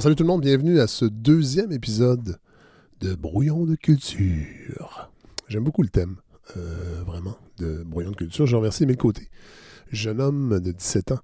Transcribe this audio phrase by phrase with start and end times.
[0.00, 2.38] Salut tout le monde, bienvenue à ce deuxième épisode
[3.00, 5.10] de Brouillon de culture.
[5.48, 6.18] J'aime beaucoup le thème,
[6.56, 8.46] euh, vraiment, de Brouillon de culture.
[8.46, 9.28] Je remercie Emile Côté,
[9.90, 11.18] jeune homme de 17 ans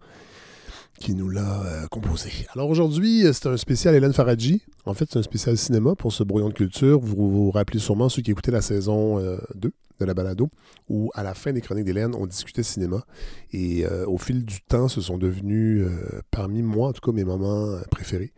[0.99, 2.31] qui nous l'a euh, composé.
[2.53, 4.63] Alors aujourd'hui, c'est un spécial Hélène Faradji.
[4.87, 6.99] En fait, c'est un spécial cinéma pour ce brouillon de culture.
[6.99, 9.71] Vous vous rappelez sûrement ceux qui écoutaient la saison 2 euh,
[10.01, 10.51] de la balado,
[10.89, 13.05] où à la fin des chroniques d'Hélène, on discutait cinéma.
[13.53, 15.87] Et euh, au fil du temps, ce sont devenus,
[16.31, 18.33] parmi moi en tout cas, mes moments préférés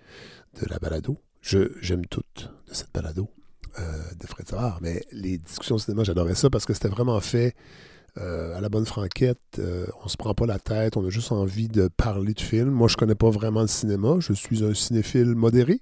[0.60, 1.18] de la balado.
[1.42, 3.28] J'aime toutes de cette balado
[3.78, 7.54] de Fred Savard, mais les discussions cinéma, j'adorais ça parce que c'était vraiment fait
[8.18, 11.32] euh, à la bonne franquette, euh, on se prend pas la tête, on a juste
[11.32, 12.70] envie de parler de film.
[12.70, 15.80] Moi, je connais pas vraiment le cinéma, je suis un cinéphile modéré.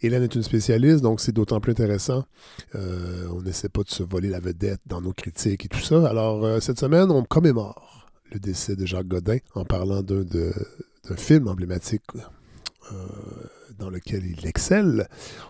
[0.00, 2.24] Hélène est une spécialiste, donc c'est d'autant plus intéressant.
[2.74, 6.08] Euh, on n'essaie pas de se voler la vedette dans nos critiques et tout ça.
[6.08, 10.52] Alors, cette semaine, on commémore le décès de Jacques Godin en parlant d'un
[11.16, 12.02] film emblématique
[13.82, 15.08] dans lequel il excelle.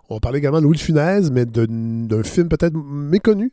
[0.08, 3.52] On va parler également de Louis de Funès, mais d'un film peut-être méconnu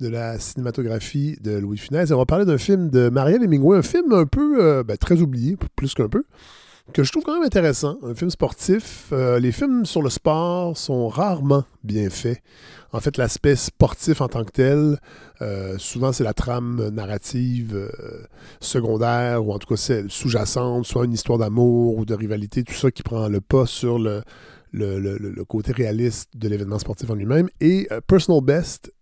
[0.00, 2.10] de la cinématographie de Louis de Funès.
[2.10, 4.96] Et on va parler d'un film de Marielle Hemingway, un film un peu euh, ben,
[4.96, 6.24] très oublié, plus qu'un peu,
[6.92, 7.98] que je trouve quand même intéressant.
[8.02, 9.08] Un film sportif.
[9.12, 12.42] Euh, les films sur le sport sont rarement bien faits.
[12.92, 14.98] En fait, l'aspect sportif en tant que tel,
[15.42, 18.26] euh, souvent c'est la trame narrative euh,
[18.60, 22.90] secondaire ou en tout cas sous-jacente, soit une histoire d'amour ou de rivalité, tout ça
[22.90, 24.22] qui prend le pas sur le,
[25.48, 27.48] côté réaliste de l'événement sportif en lui-même.
[27.60, 28.92] Et Personal Best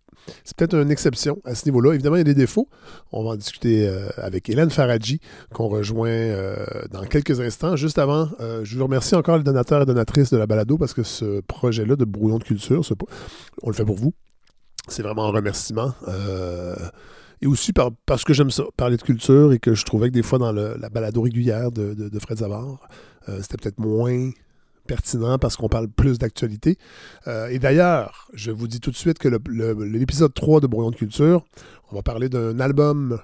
[0.43, 1.93] c'est peut-être une exception à ce niveau-là.
[1.93, 2.67] Évidemment, il y a des défauts.
[3.11, 5.19] On va en discuter euh, avec Hélène Faradji,
[5.53, 7.75] qu'on rejoint euh, dans quelques instants.
[7.75, 10.93] Juste avant, euh, je vous remercie encore les donateurs et donatrices de la balado parce
[10.93, 12.81] que ce projet-là de brouillon de culture,
[13.63, 14.13] on le fait pour vous.
[14.87, 15.93] C'est vraiment un remerciement.
[17.41, 17.73] et aussi
[18.05, 20.51] parce que j'aime ça, parler de culture et que je trouvais que des fois dans
[20.51, 22.79] la balado régulière de, de Fred Zavard,
[23.41, 24.31] c'était peut-être moins
[24.89, 26.77] pertinent parce qu'on parle plus d'actualité.
[27.27, 30.95] Euh, et d'ailleurs, je vous dis tout de suite que l'épisode 3 de Brouillon de
[30.95, 31.45] Culture,
[31.91, 33.19] on va parler d'un album,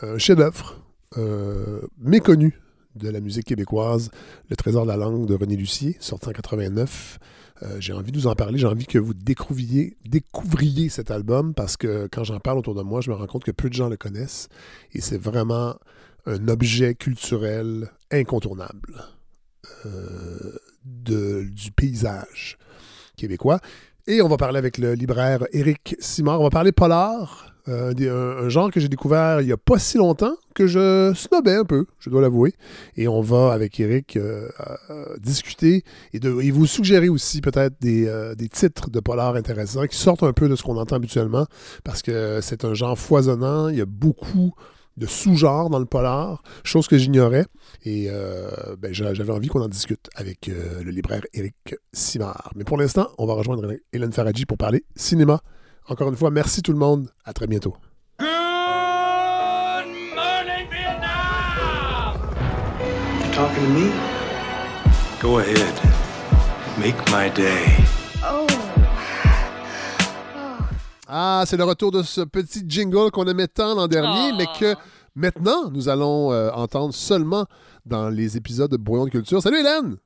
[0.00, 0.82] un chef-d'œuvre
[1.18, 2.58] euh, méconnu
[2.96, 4.10] de la musique québécoise,
[4.48, 7.18] Le Trésor de la langue de René Lucier, sorti en 89.
[7.62, 11.52] Euh, j'ai envie de vous en parler, j'ai envie que vous découvriez, découvriez cet album
[11.52, 13.74] parce que quand j'en parle autour de moi, je me rends compte que peu de
[13.74, 14.48] gens le connaissent
[14.94, 15.76] et c'est vraiment
[16.24, 19.04] un objet culturel incontournable.
[20.84, 22.58] Du paysage
[23.16, 23.60] québécois.
[24.06, 26.40] Et on va parler avec le libraire Éric Simard.
[26.40, 29.98] On va parler polar, euh, un, genre que j'ai découvert il n'y a pas si
[29.98, 32.54] longtemps, que je snobais un peu, je dois l'avouer.
[32.96, 34.48] Et on va, avec Éric, euh,
[35.18, 40.22] discuter et, de, vous suggérer aussi peut-être des, des, titres de polar intéressants qui sortent
[40.22, 41.46] un peu de ce qu'on entend habituellement,
[41.84, 43.68] parce que c'est un genre foisonnant.
[43.68, 44.54] Il y a beaucoup
[44.96, 47.46] de sous-genres dans le polar, chose que j'ignorais.
[47.84, 52.50] Et euh, ben, j'avais envie qu'on en discute avec euh, le libraire Eric Simard.
[52.54, 55.40] Mais pour l'instant, on va rejoindre Hélène Faradji pour parler cinéma.
[55.88, 57.08] Encore une fois, merci tout le monde.
[57.24, 57.74] À très bientôt.
[58.18, 58.28] Good
[60.14, 62.16] morning, Vietnam!
[63.24, 63.90] You talking to me?
[65.20, 65.74] Go ahead.
[66.78, 67.79] Make my day.
[71.12, 74.74] Ah, c'est le retour de ce petit jingle qu'on aimait tant l'an dernier, mais que
[74.74, 74.80] ah.
[75.16, 77.46] maintenant, nous allons euh, entendre seulement
[77.84, 79.42] dans les épisodes de Brouillon de Culture.
[79.42, 79.96] Salut Hélène!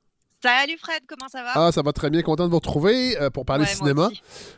[0.42, 1.50] Salut Fred, comment ça va?
[1.56, 4.08] Ah, ça va très bien, content de vous retrouver euh, pour parler cinéma.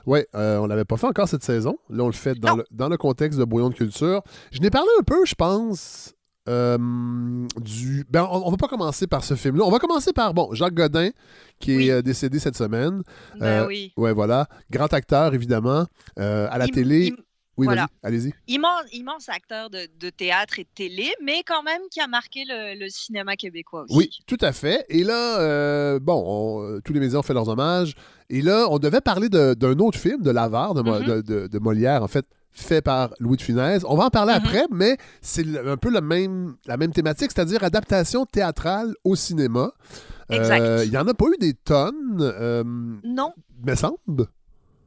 [0.05, 1.79] Oui, euh, on l'avait pas fait encore cette saison.
[1.91, 4.23] Là, on le fait dans, le, dans le, contexte de Brouillon de Culture.
[4.53, 6.15] Je n'ai parlé un peu, je pense,
[6.49, 6.79] euh,
[7.61, 8.05] du.
[8.09, 9.65] Ben, on, va pas commencer par ce film-là.
[9.65, 11.11] On va commencer par, bon, Jacques Godin,
[11.59, 13.03] qui est euh, décédé cette semaine.
[13.39, 13.93] Ben euh, oui.
[13.97, 14.47] Ouais, voilà.
[14.71, 15.87] Grand acteur, évidemment.
[16.17, 17.13] à la télé.
[17.59, 17.89] Oui, voilà.
[18.03, 18.35] allez-y.
[18.49, 22.87] Immense, immense acteur de, théâtre et de télé, mais quand même qui a marqué le,
[22.91, 23.97] cinéma québécois aussi.
[23.97, 24.85] Oui, tout à fait.
[24.91, 27.95] Et là, bon, tous les médias ont fait leurs hommages.
[28.29, 32.09] Et là, on devait parler d'un autre film, de L'Avare, de, de, de, Molière, en
[32.09, 33.83] fait, fait par Louis de Funès.
[33.87, 34.37] On va en parler mm-hmm.
[34.37, 39.73] après, mais c'est un peu la même, la même thématique, c'est-à-dire adaptation théâtrale au cinéma.
[40.31, 40.61] Exact.
[40.61, 42.19] Euh, il n'y en a pas eu des tonnes.
[42.21, 42.65] Euh,
[43.05, 43.33] non.
[43.65, 44.27] Me semble.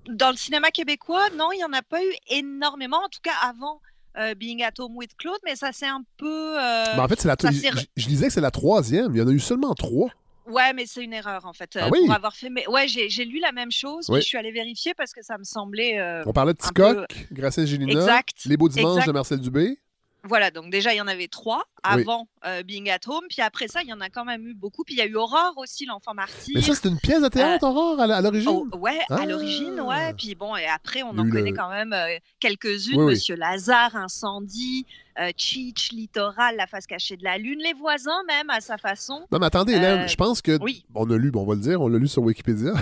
[0.09, 3.47] Dans le cinéma québécois, non, il n'y en a pas eu énormément, en tout cas
[3.47, 3.79] avant.
[4.17, 6.55] Euh, Being at Home with Claude, mais ça c'est un peu.
[6.55, 7.35] Ben, en fait, c'est la.
[7.39, 9.15] Je, je, disais que c'est la troisième.
[9.15, 10.09] Il y en a eu seulement trois.
[10.49, 11.77] Ouais, mais c'est une erreur en fait.
[11.79, 12.49] Ah euh, pour avoir fait.
[12.49, 12.67] Mais...
[12.67, 15.43] Ouais, j'ai lu la même chose, mais je suis allée vérifier parce que ça me
[15.43, 15.99] semblait.
[15.99, 17.25] Euh, On parlait de Ticoc, peu...
[17.31, 17.91] Grâce Gélina.
[17.91, 18.45] Exact.
[18.45, 19.77] Les Beaux Dimanches de Marcel Dubé.
[20.23, 23.23] Voilà, donc déjà, il y en avait trois avant euh, Being at Home.
[23.29, 24.83] Puis après ça, il y en a quand même eu beaucoup.
[24.83, 26.51] Puis il y a eu Aurore aussi, l'enfant martyr.
[26.55, 28.49] Mais ça, c'est une pièce de théâtre, Aurore, à l'origine?
[28.49, 29.25] Oh, ouais, à Ah.
[29.25, 30.13] l'origine, ouais.
[30.17, 32.97] Puis bon, et après, on en connaît quand même euh, quelques-unes.
[32.97, 33.11] Oui, oui.
[33.13, 34.85] Monsieur Lazare, Incendie,
[35.19, 39.25] euh, Cheech, Littoral, La face cachée de la Lune, Les voisins même, à sa façon.
[39.31, 40.57] Non, mais attendez, Hélène, Euh, je pense que.
[40.61, 40.83] oui.
[40.95, 42.73] On a lu, bon, on va le dire, on l'a lu sur Wikipédia.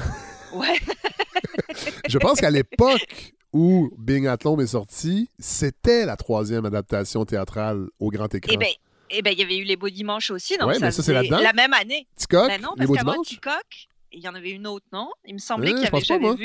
[0.53, 0.75] Ouais,
[2.07, 3.89] je pense qu'à l'époque où
[4.27, 8.51] at Home est sorti, c'était la troisième adaptation théâtrale au grand écran.
[8.53, 8.67] et ben.
[9.09, 11.53] Eh ben, il y avait eu les Beaux Dimanches aussi, ça, mais ça, c'est la
[11.53, 12.05] même année.
[12.17, 13.27] Ticoc, Ben non, Les parce Beaux qu'avant Dimanches?
[13.27, 15.09] Ticoc, il y en avait une autre, non?
[15.25, 16.35] Il me semblait Ouais, qu'il y avait, j'avais moi.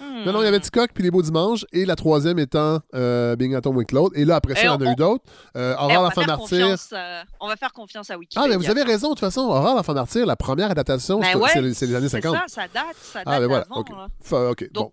[0.00, 0.24] Vu.
[0.26, 0.60] Non, non, il y avait.
[0.60, 3.34] Ticoc puis Les Beaux Dimanches, et la troisième étant euh,
[3.74, 4.12] with Claude.
[4.14, 5.24] Et là, après ça, Et il y en a on- eu d'autres.
[5.56, 6.76] Euh, Eh, Aurore l'enfant martyr.
[6.92, 8.48] euh, on va faire confiance à Ah, Wikipédia.
[8.48, 11.38] mais vous avez raison, de toute façon, Aurore l'enfant martyr, la première adaptation, Ben c'est
[11.38, 12.36] ouais, les, années c'est 50.
[12.36, 13.88] ça, ça date, ça date Ah, ben voilà, d'avant, ok.
[13.90, 14.06] là.
[14.20, 14.92] Fa- ok, Donc,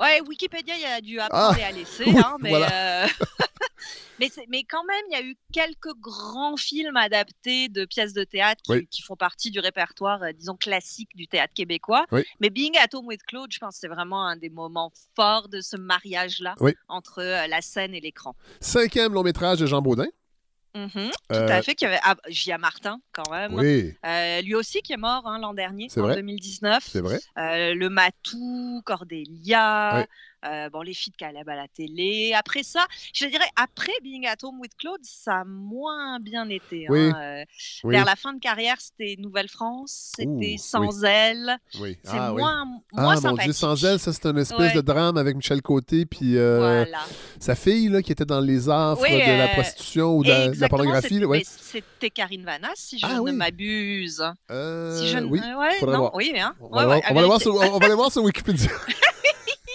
[0.00, 3.04] Ouais, Wikipédia, il y a dû apprendre Ah, et à laisser, oui, hein, mais, voilà.
[3.04, 3.06] euh,
[4.18, 8.24] mais, mais quand même, il y a eu quelques grands films adaptés de pièces de
[8.24, 8.86] théâtre qui, Oui.
[8.90, 12.06] qui font partie du répertoire, euh, disons, classique du théâtre québécois.
[12.12, 12.24] Oui.
[12.40, 15.48] Mais Being at Home with Claude, je pense que c'est vraiment un des moments forts
[15.48, 16.54] de ce mariage-là
[16.88, 18.34] entre euh, la scène et l'écran.
[18.60, 20.06] Cinquième long métrage de Jean Baudin.
[20.74, 20.88] Mhm,
[21.28, 21.74] Tout Euh, à fait.
[21.74, 23.54] qu'il y avait ah, Gia Martin, quand même.
[23.54, 26.14] Oui, Euh, lui aussi qui est mort hein, l'an dernier, C'est en vrai.
[26.16, 26.84] 2019.
[26.86, 27.18] c'est vrai.
[27.38, 30.06] Euh, le Matou, Cordélia, Ouais.
[30.44, 32.32] Euh, bon, les filles de Caleb à la télé.
[32.34, 36.84] Après ça, je dirais, après Being at Home with Claude, ça a moins bien été.
[36.86, 36.90] hein.
[36.90, 37.10] Oui.
[37.14, 37.44] Euh,
[37.84, 41.56] Oui, Vers la fin de carrière, c'était Nouvelle-France, c'était Sans elle.
[41.80, 41.96] oui.
[42.04, 43.36] C'est Ah, moins, moins Ah, mon.
[43.36, 44.74] Dieu, sans elle, ça, c'est une espèce Ouais.
[44.74, 47.00] de drame avec Michel Côté, puis euh, Voilà.
[47.38, 50.60] sa fille, là, qui était dans les affres de la prostitution ou de la, de
[50.60, 51.14] la pornographie.
[51.14, 51.38] c'était ouais.
[51.38, 54.22] mais c'était Karine Vanas, si je Ah, ne m'abuse.
[54.48, 55.26] Si je ne...
[55.26, 56.54] oui, ouais, non, oui, hein.
[56.60, 58.70] on va, on va aller voir sur, on va aller voir sur Wikipédia.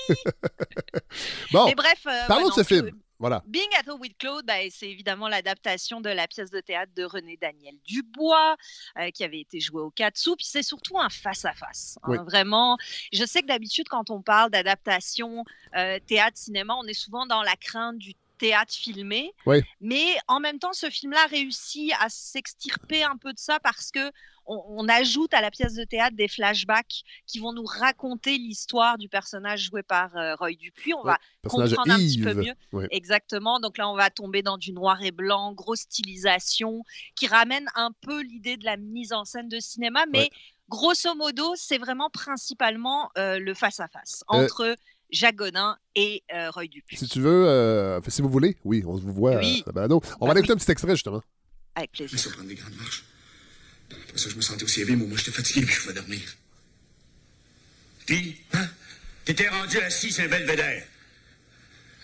[1.52, 2.92] bon, Mais bref, euh, parlons de ce film.
[3.18, 3.42] Voilà.
[3.48, 7.06] Being at Home with Claude, ben, c'est évidemment l'adaptation de la pièce de théâtre de
[7.06, 8.58] René Daniel Dubois,
[9.00, 10.32] euh, qui avait été jouée au Katsu.
[10.36, 11.98] Puis c'est surtout un face-à-face.
[12.04, 12.18] hein, Oui.
[12.26, 12.78] Vraiment,
[13.14, 15.46] je sais que d'habitude, quand on parle d'adaptation
[15.78, 19.32] euh, théâtre-cinéma, on est souvent dans la crainte du théâtre filmé.
[19.46, 19.64] Oui.
[19.80, 24.12] Mais en même temps, ce film-là réussit à s'extirper un peu de ça parce que
[24.48, 28.98] on, on ajoute à la pièce de théâtre des flashbacks qui vont nous raconter l'histoire
[28.98, 30.94] du personnage joué par euh, Roy Dupuis.
[30.94, 32.54] On va comprendre un petit peu mieux.
[32.92, 33.60] Exactement.
[33.60, 36.84] Donc là, on va tomber dans du noir et blanc, grosse stylisation,
[37.16, 40.06] qui ramène un peu l'idée de la mise en scène de cinéma.
[40.12, 40.30] Mais Ouais.
[40.70, 44.76] grosso modo, c'est vraiment principalement euh, le face-à-face Euh, entre
[45.12, 46.98] Jacques Godin et euh, Roy Dupuis.
[46.98, 49.62] Si tu veux, euh, si vous voulez, oui, on vous voit Oui.
[49.66, 50.02] à la balado.
[50.20, 50.58] On va Bah aller écouter oui.
[50.58, 51.22] un petit extrait, justement.
[51.76, 52.32] Avec plaisir.
[52.34, 53.04] prendre des grandes marches.
[54.16, 56.22] Ça, je me sentais aussi éveillé, mais moi, j'étais fatigué, puis je pouvais dormir.
[58.06, 58.70] Puis, hein?
[59.26, 60.84] T'étais rendu assis sur un belvédère.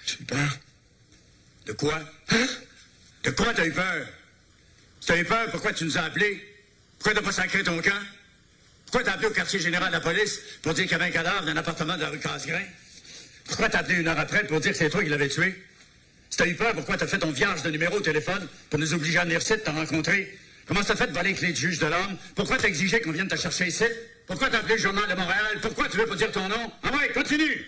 [0.07, 0.57] J'ai eu peur.
[1.67, 1.99] De quoi?
[2.29, 2.47] Hein?
[3.23, 4.07] De quoi t'as eu peur?
[4.99, 6.43] Si t'as eu peur, pourquoi tu nous as appelés?
[6.97, 8.01] Pourquoi t'as pas sacré ton camp?
[8.85, 11.11] Pourquoi t'as appelé au quartier général de la police pour dire qu'il y avait un
[11.11, 12.65] cadavre dans un appartement de la rue Casgrain?
[13.45, 15.63] Pourquoi t'as appelé une heure après pour dire que c'est toi qui l'avais tué?
[16.29, 18.93] Si t'as eu peur, pourquoi t'as fait ton vierge de numéro au téléphone pour nous
[18.93, 20.37] obliger à venir ici, t'en rencontrer?
[20.71, 22.15] Comment t'as fait de voler les clés de juge de l'homme?
[22.33, 23.83] Pourquoi t'as exigé qu'on vienne te chercher ici?
[24.25, 25.57] Pourquoi t'as appelé le journal de Montréal?
[25.61, 26.71] Pourquoi tu veux pas dire ton nom?
[26.83, 27.65] Ah ouais, continue!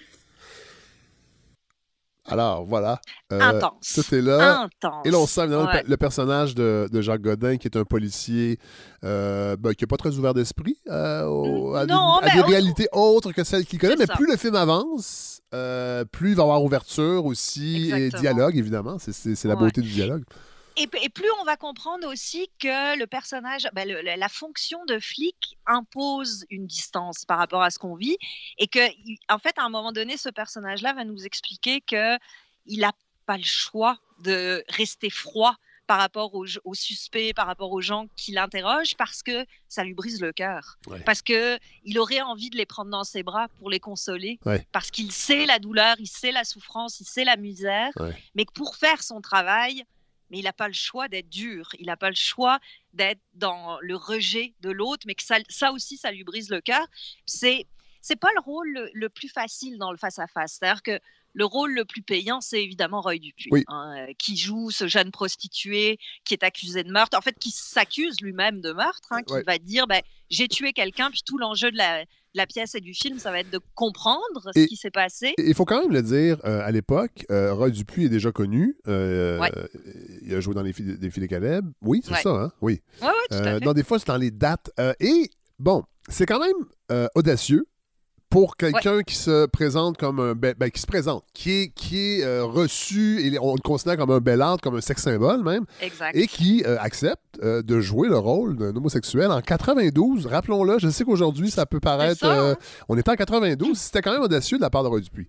[2.25, 3.01] Alors, voilà.
[3.33, 3.91] Euh, Intense.
[3.93, 4.61] Tout est là.
[4.61, 5.05] Intense.
[5.05, 5.83] Et là, on sent évidemment le Ouais.
[5.83, 8.57] pe- le, personnage de, de Jacques Godin, qui est un policier
[9.03, 12.43] euh, ben, qui n'est pas très ouvert d'esprit euh, à, Non, des, à mais des
[12.43, 13.97] on- réalités autres que celles qu'il connaît.
[13.99, 14.13] Mais ça.
[14.15, 18.95] plus le film avance, euh, plus il va y avoir ouverture aussi et dialogue, évidemment.
[18.99, 19.59] C'est- la Ouais.
[19.59, 20.23] beauté du dialogue.
[20.75, 24.83] Et, et plus on va comprendre aussi que le personnage, ben, le- la la fonction
[24.85, 28.17] de flic impose une distance par rapport à ce qu'on vit,
[28.57, 28.79] et que,
[29.31, 32.17] en fait, à un moment donné, ce personnage-là va nous expliquer que
[32.65, 32.91] il n'a
[33.25, 38.07] pas le choix de rester froid par rapport aux, aux suspects, par rapport aux gens
[38.15, 40.77] qui l'interrogent, parce que ça lui brise le cœur.
[40.87, 41.01] Ouais.
[41.01, 44.65] Parce que il aurait envie de les prendre dans ses bras pour les consoler, Ouais.
[44.71, 48.17] parce qu'il sait la douleur, il sait la souffrance, il sait la misère, Ouais.
[48.33, 49.83] mais que pour faire son travail,
[50.33, 52.59] mais il n'a pas le choix d'être dur, il n'a pas le choix
[52.93, 56.87] d'être dans le rejet de l'autre, mais que ça, aussi, ça lui brise le cœur.
[57.27, 57.67] C'est
[58.01, 60.57] c'est pas le rôle le, le plus facile dans le face-à-face.
[60.59, 60.99] C'est-à-dire que
[61.33, 63.63] le rôle le plus payant, c'est évidemment Roy Dupuis, Oui.
[63.67, 67.51] hein, euh, qui joue ce jeune prostitué qui est accusé de meurtre, en fait, qui
[67.51, 69.43] s'accuse lui-même de meurtre, hein, qui Ouais.
[69.45, 72.05] va dire ben, j'ai tué quelqu'un, puis tout l'enjeu de la,
[72.47, 74.21] pièce et du film, ça va être de comprendre
[74.55, 75.33] Et- ce qui s'est passé.
[75.37, 78.75] Il faut quand même le dire, euh, à l'époque, euh, Roy Dupuis est déjà connu.
[78.87, 79.51] Euh, Ouais.
[80.23, 81.65] Il a joué dans les filles des filles Caleb.
[81.81, 82.21] Oui, c'est Ouais.
[82.21, 82.51] ça, hein?
[82.61, 82.81] Oui.
[83.01, 83.59] Oui, oui, tout à fait.
[83.65, 84.71] non, des fois, c'est dans les dates.
[84.99, 87.65] Et bon, c'est quand même audacieux
[88.33, 91.99] pour quelqu'un qui se présente comme un ben, ben, qui se présente, qui est, qui
[91.99, 95.43] est euh, reçu et on le considère comme un bel art, comme un sex symbole
[95.43, 96.15] même, Exact.
[96.15, 100.25] et qui euh, accepte euh, de jouer le rôle d'un homosexuel en 92.
[100.25, 102.55] Rappelons-le, je sais qu'aujourd'hui ça peut paraître, ça, hein?
[102.89, 105.27] on était en 92, c'était quand même audacieux de la part de Roy Dupuis.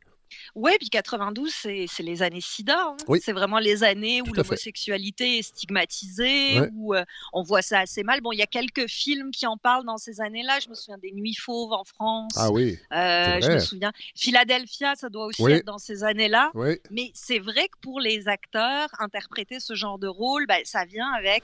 [0.55, 2.79] Oui, puis 92, c'est les années SIDA.
[2.79, 2.97] hein.
[3.09, 3.21] Oui.
[3.23, 6.69] C'est vraiment les années où Tout l'homosexualité est stigmatisée, Ouais.
[6.75, 8.21] où euh, on voit ça assez mal.
[8.21, 10.61] Bon, il y a quelques films qui en parlent dans ces années-là.
[10.61, 12.33] Je me souviens des Nuits Fauves en France.
[12.37, 13.93] Ah oui, Euh, je me souviens.
[14.14, 15.53] Philadelphia, ça doit aussi Oui.
[15.53, 16.50] être dans ces années-là.
[16.55, 20.85] oui, Mais c'est vrai que pour les acteurs, interpréter ce genre de rôle, ben, ça
[20.85, 21.43] vient avec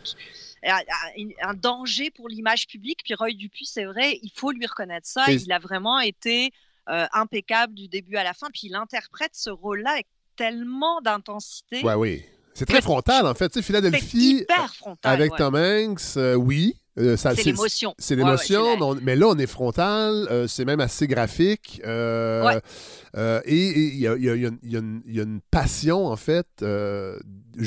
[0.64, 3.00] un, un- un danger pour l'image publique.
[3.04, 5.24] Puis Roy Dupuis, c'est vrai, il faut lui reconnaître ça.
[5.30, 6.52] Et- Il a vraiment été
[6.90, 8.48] euh, impeccable du début à la fin.
[8.52, 10.06] Puis il interprète ce rôle-là avec
[10.36, 11.82] tellement d'intensité.
[11.84, 12.22] ouais, oui.
[12.54, 13.48] C'est très frontal en fait.
[13.48, 15.12] Tu sais, Philadelphie hyper frontal.
[15.14, 15.38] avec ouais.
[15.38, 16.74] Tom Hanks, euh, oui.
[16.98, 17.94] euh, C'est l'émotion.
[17.96, 21.80] C'est Ouais, ouais, l'émotion, la- mais, là, on est frontal, euh, c'est même assez graphique.
[21.86, 26.46] euh, et il y y a- y une- y a passion, en fait,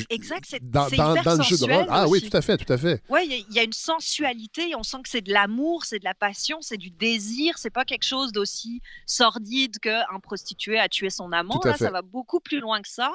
[0.09, 1.85] Exact, c'est dans, dans- dans le jeu de rôle.
[1.89, 3.01] Ah oui, tout à fait, tout à fait.
[3.09, 5.85] Ouais, il y a- il y, a une sensualité, on sent que c'est de l'amour,
[5.85, 10.79] c'est de la passion, c'est du désir, c'est pas quelque chose d'aussi sordide qu'un prostitué
[10.79, 11.59] a tué son amant.
[11.63, 11.85] Là, fait.
[11.85, 13.11] ça va beaucoup plus loin que ça.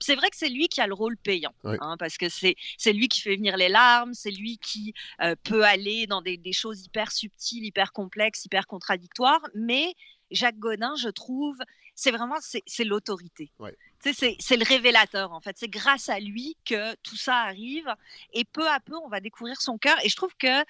[0.00, 1.76] C'est vrai que c'est lui qui a le rôle payant, Oui.
[1.80, 5.34] hein, parce que c'est c'est lui qui fait venir les larmes, c'est lui qui euh,
[5.42, 9.42] peut aller dans des, des choses hyper subtiles, hyper complexes, hyper contradictoires.
[9.54, 9.94] Mais
[10.30, 11.56] Jacques Godin, je trouve,
[11.94, 13.50] c'est vraiment c'est c'est l'autorité.
[13.58, 13.76] Ouais.
[14.02, 15.56] C'est le révélateur, en fait.
[15.58, 17.88] C'est grâce à lui que tout ça arrive.
[18.32, 19.96] Et peu à peu, on va découvrir son cœur.
[20.04, 20.64] Et je trouve que,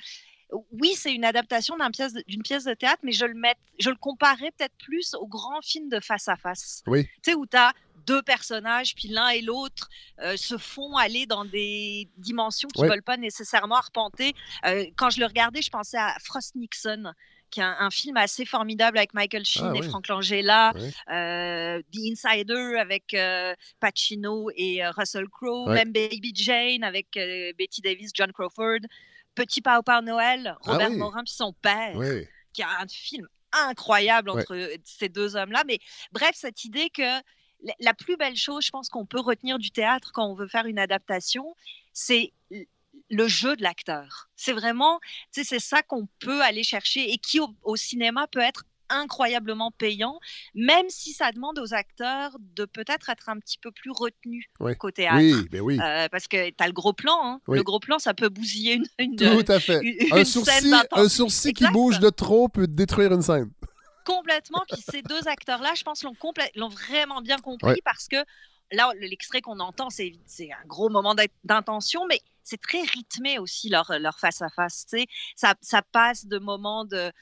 [0.72, 3.96] oui, c'est une adaptation pièce d'une pièce de théâtre, mais je le, met, je le
[3.96, 6.82] comparais peut-être plus au grand film de Face à Face.
[6.86, 7.04] Oui.
[7.22, 7.72] Tu sais, où tu as
[8.06, 9.88] deux personnages, puis l'un et l'autre
[10.20, 14.34] euh, se font aller dans des dimensions qu'ils ne veulent pas nécessairement arpenter.
[14.66, 17.12] Euh, quand je le regardais, je pensais à Frost Nixon,
[17.50, 19.88] qui est un, un film assez formidable avec Michael Sheen Ah, et oui.
[19.88, 20.92] Frank Langella, Oui.
[21.10, 25.74] euh, The Insider avec euh, Pacino et euh, Russell Crowe, Ouais.
[25.74, 27.08] même Baby Jane avec
[27.58, 28.80] Betty Davis, John Crawford,
[29.34, 30.96] Petit Pao Noël, Ah Robert oui.
[30.96, 31.96] Morin puis son père,
[32.52, 35.64] qui a un film incroyable entre ces deux hommes-là.
[35.66, 35.78] Mais
[36.12, 37.20] bref, cette idée que
[37.80, 40.66] la- plus belle chose, je pense qu'on peut retenir du théâtre quand on veut faire
[40.66, 41.54] une adaptation,
[41.92, 42.32] c'est
[43.10, 44.28] le jeu de l'acteur.
[44.36, 45.00] C'est vraiment,
[45.30, 50.18] c'est ça qu'on peut aller chercher et qui au, au cinéma peut être incroyablement payant,
[50.54, 54.74] même si ça demande aux acteurs de peut-être être un petit peu plus retenus Ouais.
[54.74, 55.16] qu'au théâtre.
[55.18, 55.78] Oui, ben oui.
[55.80, 57.16] Euh, parce que tu as le gros plan.
[57.22, 57.40] hein.
[57.46, 57.58] Oui.
[57.58, 59.80] Le gros plan, ça peut bousiller une, une- Tout à fait.
[59.82, 63.50] une- Un une sourcil, scène un sourcil qui bouge de trop peut détruire une scène.
[64.04, 64.64] complètement.
[64.70, 68.16] Puis ces deux acteurs-là, je pense, l'ont vraiment bien compris parce que
[68.72, 73.68] là, l'extrait qu'on entend, c'est un gros moment d'in- d'intention, mais c'est très rythmé aussi
[73.68, 74.86] leur, leur face-à-face.
[74.88, 75.06] tu sais.
[75.36, 77.12] Ça, ça passe de moments de,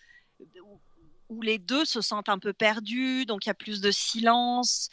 [1.28, 4.88] où les deux se sentent un peu perdus, donc il y a plus de silence.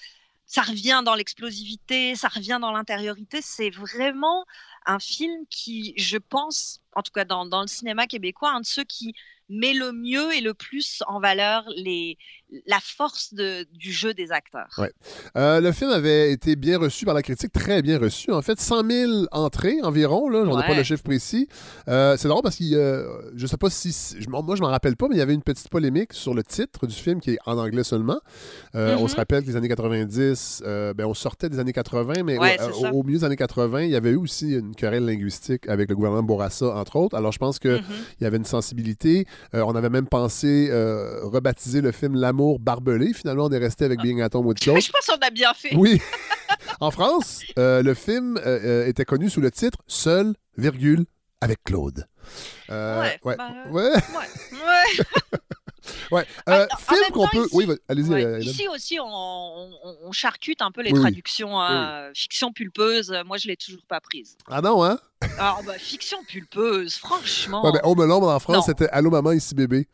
[0.46, 3.42] Ça revient dans l'explosivité, ça revient dans l'intériorité.
[3.42, 4.46] C'est vraiment
[4.86, 8.66] un film qui, je pense, en tout cas dans, dans le cinéma québécois, un de
[8.66, 9.14] ceux qui
[9.48, 12.18] met le mieux et le plus en valeur les,
[12.66, 14.74] la force de- du jeu des acteurs.
[14.80, 14.92] Ouais.
[15.38, 18.32] Euh, le film avait été bien reçu par la critique, très bien reçu.
[18.32, 21.48] En fait, 100 000 entrées environ, là, j'en ai pas le chiffre précis.
[21.88, 23.92] Euh, c'est drôle parce que euh, je sais pas si.
[24.20, 26.42] je- moi, je m'en rappelle pas, mais il y avait une petite polémique sur le
[26.44, 28.18] titre du film qui est en anglais seulement.
[28.74, 29.08] Euh, On Mhm.
[29.10, 32.58] se rappelle que les années 90, euh, ben, on sortait des années 80, mais Ouais,
[32.62, 35.90] au, au milieu des années 80, il y avait eu aussi une querelle linguistique avec
[35.90, 37.16] le gouvernement Bourassa, entre autres.
[37.18, 37.84] Alors, je pense qu'il Mhm.
[38.22, 39.26] y avait une sensibilité.
[39.54, 43.14] Euh, on avait même pensé euh, rebaptiser le film L'amour barbelé.
[43.14, 44.80] Finalement, on est resté avec Being at Home with Claude.
[44.82, 45.76] Je pense qu'on a bien fait.
[45.76, 46.02] Oui.
[46.80, 48.40] en France, euh, le film
[48.86, 51.06] était connu sous le titre Seul, virgule,
[51.42, 52.06] avec Claude.
[52.70, 53.36] Euh, Ouais, ouais.
[53.38, 53.82] bah, ouais.
[53.84, 53.92] Ouais.
[53.92, 55.06] Ouais.
[56.12, 56.26] ouais.
[56.50, 57.46] Euh, film qu'on peut.
[57.46, 58.10] ici- Oui, allez-y.
[58.10, 58.26] Ouais.
[58.26, 58.40] euh.
[58.40, 61.02] Ici aussi, on, on- on charcute un peu les Oui, oui.
[61.02, 61.60] traductions.
[61.60, 62.10] hein.
[62.14, 64.38] Fiction pulpeuse, euh, moi, je l'ai toujours pas prise.
[64.50, 65.00] Ah non, hein?
[65.38, 67.64] Alors, bah, fiction pulpeuse, franchement.
[67.66, 69.88] Ouais, Home Alone en France, c'était Allô maman, ici bébé.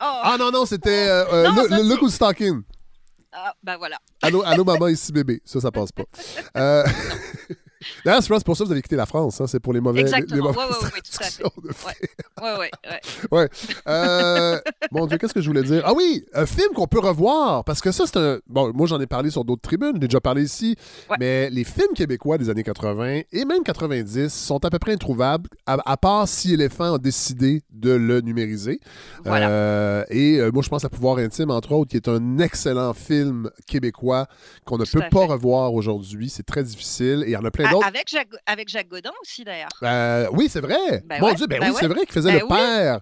[0.00, 2.62] Oh, Ah non, non, c'était euh, euh, Look- Who's Talking.
[3.32, 3.98] ah, bah voilà.
[4.22, 5.40] Allô, allô maman, ici bébé.
[5.44, 6.04] Ça, ça passe pas.
[6.56, 6.84] Euh...
[8.04, 9.40] D'ailleurs, c'est pour ça que vous avez quitté la France.
[9.40, 10.02] hein, C'est pour les mauvais.
[10.02, 10.52] les- les Exactement.
[10.52, 11.42] mauvaises Ouais, ouais, ouais, tout à fait.
[11.42, 12.52] traductions de Ouais.
[12.52, 13.00] Ouais, ouais, ouais.
[13.32, 13.48] Ouais.
[13.88, 14.58] Euh,
[14.92, 15.82] mon Dieu, qu'est-ce que je voulais dire?
[15.84, 18.38] Ah oui, un film qu'on peut revoir, parce que ça, c'est un...
[18.46, 20.76] Bon, moi, j'en ai parlé sur d'autres tribunes, j'ai déjà parlé ici,
[21.18, 25.48] mais les films québécois des années 80 et même 90 sont à peu près introuvables,
[25.66, 28.80] à, à part si Éléphant a décidé de le numériser.
[29.24, 29.48] Voilà.
[29.48, 32.94] Euh, et euh, moi, je pense à Pouvoir intime, entre autres, qui est un excellent
[32.94, 34.26] film québécois
[34.64, 36.30] qu'on ne Tout peut pas revoir aujourd'hui.
[36.30, 37.86] C'est très difficile et il y en a plein a A- d'autres.
[37.86, 39.68] avec, Jacques, avec Jacques Godin aussi, d'ailleurs.
[39.82, 41.02] Euh, oui, c'est vrai.
[41.06, 42.50] Ben mon ouais, Dieu, ben, ben oui, c'est vrai qu'il faisait Ben le oui.
[42.56, 43.00] père.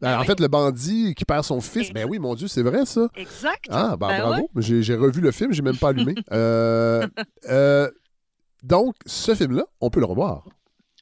[0.00, 0.26] Ben, en oui.
[0.26, 1.88] fait, le bandit qui perd son fils.
[1.90, 3.08] Et- Ben oui, mon Dieu, c'est vrai ça.
[3.16, 3.64] Exact.
[3.70, 4.50] Ah, ben, Ben bravo.
[4.56, 6.14] J'ai j'ai revu le film, j'ai même pas allumé.
[6.32, 7.06] Euh,
[7.48, 7.90] euh,
[8.62, 10.44] donc, ce film-là, on peut le revoir.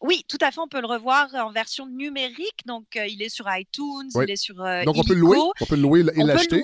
[0.03, 0.61] Oui, tout à fait.
[0.61, 2.61] On peut le revoir en version numérique.
[2.67, 5.39] Donc, euh, il est sur iTunes, il est sur Donc, on peut le louer.
[5.61, 6.63] On peut le louer et l'acheter.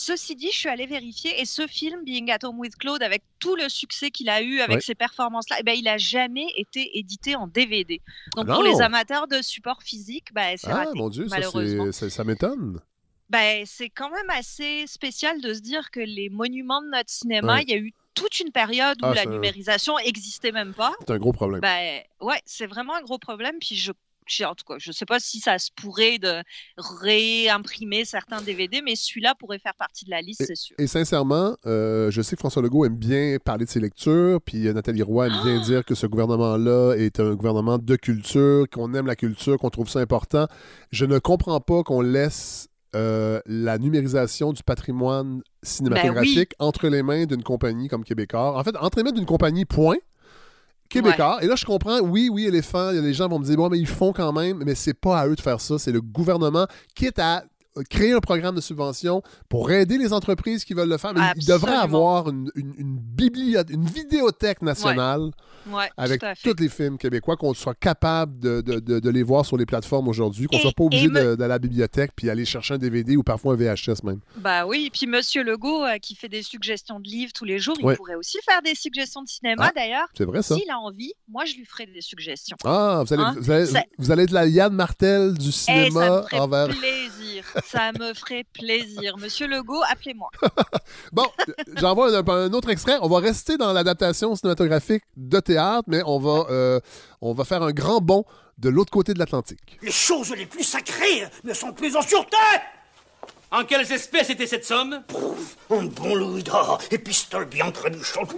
[0.00, 3.22] Ceci dit, je suis allée vérifier et ce film, Being at Home with Claude, avec
[3.38, 4.80] tout le succès qu'il a eu avec Ouais.
[4.80, 8.00] ses performances-là, eh ben, il a jamais été édité en DVD.
[8.34, 10.92] Donc Ah pour les amateurs de support physique, ben, c'est Ah, raté.
[10.94, 11.84] mon Dieu, ça, malheureusement.
[11.92, 12.80] c'est- ça, ça m'étonne.
[13.28, 17.56] Ben, c'est quand même assez spécial de se dire que les monuments de notre cinéma,
[17.56, 17.62] Ouais.
[17.64, 20.92] il y a eu toute une période où Ah, la ça- numérisation existait même pas.
[21.00, 21.60] C'est un gros problème.
[21.60, 23.56] Ben, ouais, c'est vraiment un gros problème.
[23.60, 23.92] Puis je-
[24.44, 26.42] en tout cas, je sais pas si ça se pourrait de
[26.76, 30.76] réimprimer certains DVD, mais celui-là pourrait faire partie de la liste, c'est sûr.
[30.78, 34.66] Et sincèrement, euh, je sais que François Legault aime bien parler de ses lectures, puis
[34.68, 35.44] euh, Nathalie Roy aime Ah!
[35.44, 39.70] bien dire que ce gouvernement-là est un gouvernement de culture, qu'on aime la culture, qu'on
[39.70, 40.46] trouve ça important.
[40.90, 47.24] Je ne comprends pas qu'on laisse euh, la numérisation du patrimoine cinématographique entre les mains
[47.24, 48.58] d'une compagnie comme Québécois.
[48.58, 49.96] En fait, entre les mains d'une compagnie, point.
[50.90, 51.38] Québécois.
[51.40, 53.86] Et là, je comprends, oui, oui, éléphant, les gens vont me dire, bon, mais ils
[53.86, 55.78] font quand même, mais c'est pas à eux de faire ça.
[55.78, 57.44] C'est le gouvernement, quitte à
[57.88, 61.14] créer un programme de subvention pour aider les entreprises qui veulent le faire.
[61.14, 65.30] Mais il devrait avoir une, une, une bibliothèque, une vidéothèque nationale
[65.70, 69.44] Ouais, avec tous les films québécois, qu'on soit capable de, de- de- de les voir
[69.44, 72.30] sur les plateformes aujourd'hui, qu'on Et- soit pas obligé me- de- à la bibliothèque puis
[72.30, 74.20] aller chercher un DVD ou parfois un VHS même.
[74.38, 77.58] Bah oui, et puis Monsieur Legault euh, qui fait des suggestions de livres tous les
[77.58, 77.94] jours, il Ouais.
[77.94, 80.06] pourrait aussi faire des suggestions de cinéma Ah, d'ailleurs.
[80.16, 80.54] C'est vrai ça?
[80.56, 82.56] S'il a envie, moi je lui ferai des suggestions.
[82.64, 83.34] Ah, vous allez, Hein?
[83.38, 86.38] vous, allez, Ça- vous allez être la Yann Martel du Eh, cinéma ça me ferait
[86.38, 86.68] envers.
[86.68, 87.44] plaisir.
[87.70, 89.16] ça me ferait plaisir.
[89.18, 90.30] Monsieur Legault, appelez-moi.
[91.12, 91.26] Bon,
[91.76, 92.96] j'envoie un, un autre extrait.
[93.00, 96.80] On va rester dans l'adaptation cinématographique de théâtre, mais on va, euh,
[97.20, 98.24] on va faire un grand bond
[98.58, 99.78] de l'autre côté de l'Atlantique.
[99.82, 102.36] Les choses les plus sacrées ne sont plus en sûreté
[103.50, 105.02] En quelles espèces était cette somme?
[105.70, 108.34] Un bon louis d'or et pistole bien trébuchante.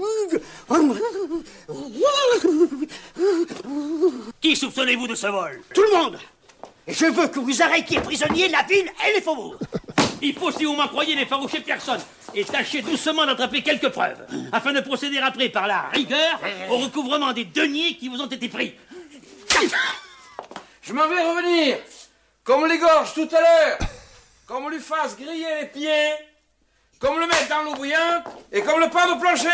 [4.40, 5.60] Qui soupçonnez-vous de ce vol?
[5.74, 6.18] Tout le monde
[6.86, 9.58] Et je veux que vous arrêtiez prisonnier la ville et les faubourgs
[10.22, 12.00] Il faut, si vous m'en croyez, n'effaroucher personne
[12.34, 16.40] et tâcher doucement d'attraper quelques preuves, afin de procéder après par la rigueur
[16.70, 18.74] au recouvrement des deniers qui vous ont été pris.
[20.82, 21.78] Je m'en vais revenir.
[22.44, 23.78] Comme les gorges tout à l'heure.
[24.46, 26.12] Comme on lui fasse griller les pieds.
[26.98, 28.24] Comme le mettre dans l'eau bouillante.
[28.50, 29.48] Et comme le pain au plancher.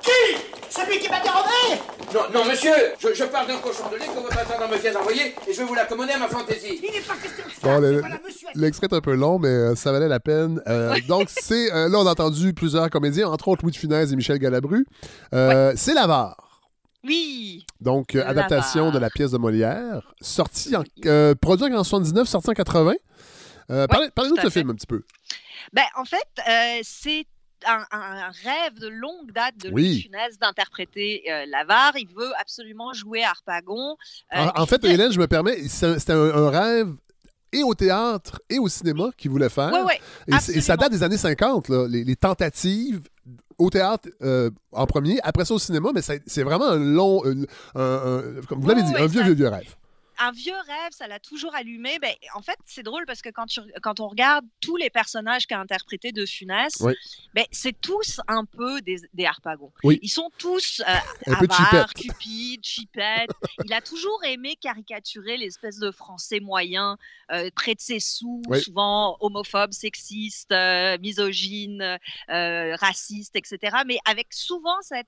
[0.00, 0.36] Qui?
[0.70, 1.82] Celui qui m'a dérobé
[2.14, 2.72] Non, non, monsieur.
[3.00, 5.34] Je, je parle d'un cochon de lait que votre attendant me vient d'envoyer.
[5.48, 6.80] Et je vais vous l'accommoder à ma fantaisie.
[6.82, 9.00] Il n'est pas question de ça Bon, le- Voilà, monsieur a dit- L'extrait est un
[9.00, 10.62] peu long, mais euh, ça valait la peine.
[10.68, 11.72] Euh, Donc, c'est.
[11.72, 14.86] euh, là, on a entendu plusieurs comédiens, entre autres Louis de Funès et Michel Galabru.
[15.34, 16.36] Euh, C'est L'Avare.
[17.04, 17.64] Oui.
[17.80, 18.94] Donc, euh, adaptation L'Avare.
[18.94, 22.94] de la pièce de Molière, sortie en, euh, produit en 79, sorti en 80.
[23.70, 24.60] Euh, parlez- Parlez-nous de tout ce à fait.
[24.60, 25.02] film un petit peu.
[25.72, 27.24] Ben, en fait, euh, c'est
[27.66, 30.08] un, rêve de longue date de Oui.
[30.12, 31.92] Louis d'interpréter euh, l'avare.
[31.96, 33.96] Il veut absolument jouer Harpagon.
[34.34, 36.88] Euh, En, en fait, Hélène, je me permets, c'était un, un rêve
[37.52, 39.72] et au théâtre et au cinéma qu'il voulait faire.
[40.28, 43.00] Et, ça date des années 50, là, les, les tentatives
[43.58, 47.42] au théâtre euh, en premier, après ça au cinéma, mais c'est vraiment un long, un-
[47.74, 49.74] un- un- comme vous l'avez dit, un vieux, ça- vieux, vieux rêve.
[50.20, 51.98] Un vieux rêve, ça l'a toujours allumé.
[51.98, 55.46] Ben, en fait, c'est drôle parce que quand, tu- quand on regarde tous les personnages
[55.46, 56.94] qu'a interprété de Funès, Oui.
[57.34, 59.72] ben, c'est tous un peu des, des harpagons.
[59.84, 59.98] Oui.
[60.02, 60.94] Ils sont tous euh,
[61.26, 63.30] Un peu avares, cupides, chipettes.
[63.64, 66.96] Il a toujours aimé caricaturer l'espèce de français moyen,
[67.32, 68.60] euh, près de ses sous, Oui.
[68.62, 73.78] souvent homophobe, sexiste, euh, misogyne, euh, raciste, etc.
[73.86, 75.06] Mais avec souvent cette,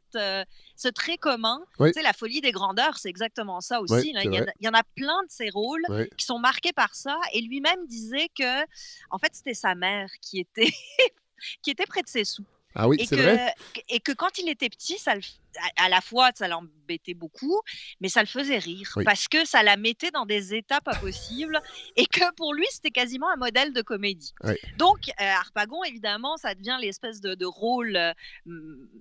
[0.82, 1.60] ce trait commun.
[1.78, 1.90] Oui.
[1.90, 3.94] Tu sais, la folie des grandeurs, c'est exactement ça aussi.
[3.94, 4.20] Oui, là.
[4.22, 6.08] c'est Il, y en a, il y en a plein de ces rôles Oui.
[6.16, 7.18] qui sont marqués par ça.
[7.32, 8.62] Et lui-même disait que,
[9.10, 10.72] en fait, c'était sa mère qui était,
[11.62, 12.44] qui était près de ses sous.
[12.74, 13.54] Ah oui, et, c'est que, vrai.
[13.88, 15.20] et que quand il était petit, ça le,
[15.76, 17.61] à, à la fois, ça l'embêtait beaucoup,
[18.00, 18.90] mais ça le faisait rire.
[18.96, 19.04] Oui.
[19.04, 21.61] Parce que ça la mettait dans des états pas possibles.
[21.96, 24.32] et que pour lui, c'était quasiment un modèle de comédie.
[24.44, 24.54] Oui.
[24.78, 28.12] Donc, euh, Harpagon, évidemment, ça devient l'espèce de, de rôle euh,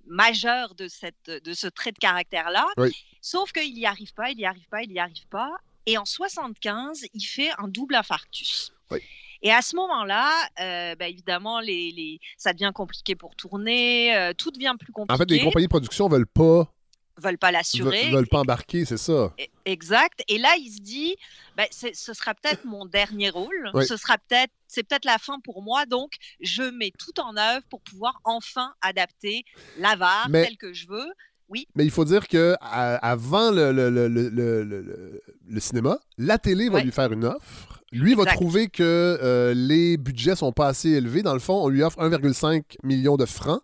[0.07, 2.67] majeur de, cette, de ce trait de caractère-là.
[2.77, 2.91] Oui.
[3.21, 5.51] Sauf qu'il n'y arrive pas, il n'y arrive pas, il n'y arrive pas.
[5.85, 8.71] Et en 75, il fait un double infarctus.
[8.91, 8.99] Oui.
[9.41, 14.33] Et à ce moment-là, euh, bah, évidemment, les, les- ça devient compliqué pour tourner, euh,
[14.37, 15.13] tout devient plus compliqué.
[15.13, 16.71] En fait, les compagnies de production veulent pas,
[17.17, 18.09] veulent pas l'assurer.
[18.11, 19.33] veulent pas embarquer, c'est ça.
[19.65, 20.21] Exact.
[20.27, 21.15] Et là, il se dit,
[21.57, 23.69] ben, c'est- ce sera peut-être mon dernier rôle.
[23.73, 23.85] Oui.
[23.85, 25.85] Ce sera peut-être, c'est peut-être la fin pour moi.
[25.85, 29.43] Donc, je mets tout en œuvre pour pouvoir enfin adapter
[29.77, 31.11] l'avare Mais- tel que je veux.
[31.49, 31.67] Oui.
[31.75, 35.19] Mais il faut dire que à- avant le,
[35.59, 37.80] cinéma, la télé va lui faire une offre.
[37.91, 38.81] Lui va trouver que
[39.21, 41.23] euh, les budgets sont pas assez élevés.
[41.23, 43.61] Dans le fond, on lui offre 1,5 million de francs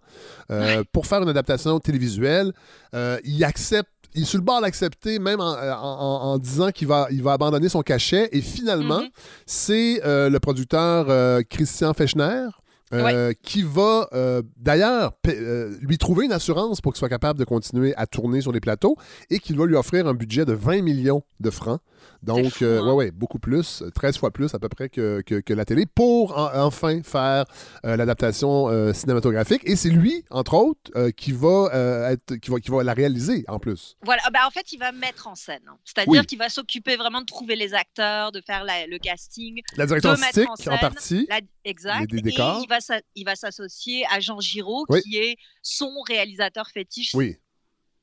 [0.52, 2.52] euh, pour faire une adaptation télévisuelle.
[2.94, 3.90] Euh, il accepte.
[4.16, 7.22] Il est sur le bord d'accepter, même en, en- en- en disant qu'il va, il
[7.22, 8.30] va abandonner son cachet.
[8.32, 9.10] Et finalement, Mhm.
[9.46, 12.48] c'est euh, le producteur euh, Christian Fechner
[12.94, 17.44] euh, qui va euh, d'ailleurs euh, lui trouver une assurance pour qu'il soit capable de
[17.46, 18.96] continuer à tourner sur les plateaux
[19.30, 21.82] et qu'il va lui offrir un budget de 20 millions de francs.
[22.24, 22.86] Donc, fou, hein?
[22.86, 25.86] ouais, ouais, beaucoup plus, 13 fois plus à peu près que, que- que la télé,
[25.86, 27.46] pour en- enfin faire
[27.84, 29.62] l'adaptation cinématographique.
[29.66, 31.70] Et c'est lui, entre autres, qui, va,
[32.12, 33.98] être, qui, va, qui va la réaliser en plus.
[34.04, 35.62] Voilà, bah, en fait, il va mettre en scène.
[35.68, 35.78] hein.
[35.86, 36.26] C'est-à-dire Oui.
[36.26, 40.12] qu'il va s'occuper vraiment de trouver les acteurs, de faire la- le casting, La direction
[40.12, 41.28] artistique, en en, partie.
[41.30, 42.02] la- exact.
[42.02, 42.60] Les- des et décors.
[42.64, 42.77] il va
[43.16, 45.02] il va s'associer à Jean Giraud, Oui.
[45.02, 47.14] qui est son réalisateur fétiche.
[47.14, 47.38] Oui,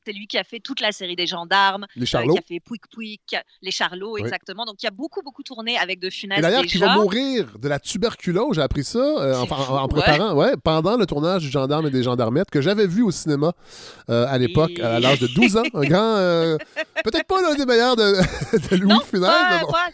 [0.05, 2.35] C'est lui qui a fait toute la série des gendarmes, les euh, Charlots.
[2.35, 4.21] qui a fait Pouic Pouic, les Charlots, Oui.
[4.23, 4.65] exactement.
[4.65, 7.69] Donc, il y a beaucoup, beaucoup tourné avec De Funès d'ailleurs, qui va mourir de
[7.69, 9.89] la tuberculose, j'ai appris ça euh, en, fou, en ouais.
[9.89, 13.53] préparant, ouais, pendant le tournage du Gendarme et des Gendarmettes, que j'avais vu au cinéma
[14.11, 15.63] euh, à l'époque, Et- à l'âge de 12 ans.
[15.75, 16.59] Un grand, euh,
[17.03, 18.03] peut-être pas l'un des meilleurs de,
[18.71, 19.73] de Louis Non, Funès, pas- mais bon.
[19.73, 19.89] pas-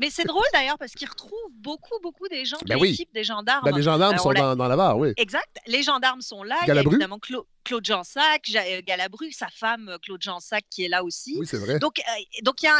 [0.00, 2.90] mais c'est- drôle d'ailleurs parce qu'il retrouve beaucoup, beaucoup des gens de Ben oui.
[2.90, 3.64] l'équipe des gendarmes.
[3.64, 5.12] Ben, les gendarmes on sont dans, dans la barre, oui.
[5.16, 5.48] Exact.
[5.66, 6.56] Les gendarmes sont là.
[6.62, 6.94] Il y Galabru.
[6.94, 11.04] a évidemment Cla- Claude Jansac, Ja- Galabru, sa femme euh, Claude Jansac qui est là
[11.04, 11.36] aussi.
[11.38, 11.78] Oui, c'est vrai.
[11.78, 12.78] Donc, euh, donc il y a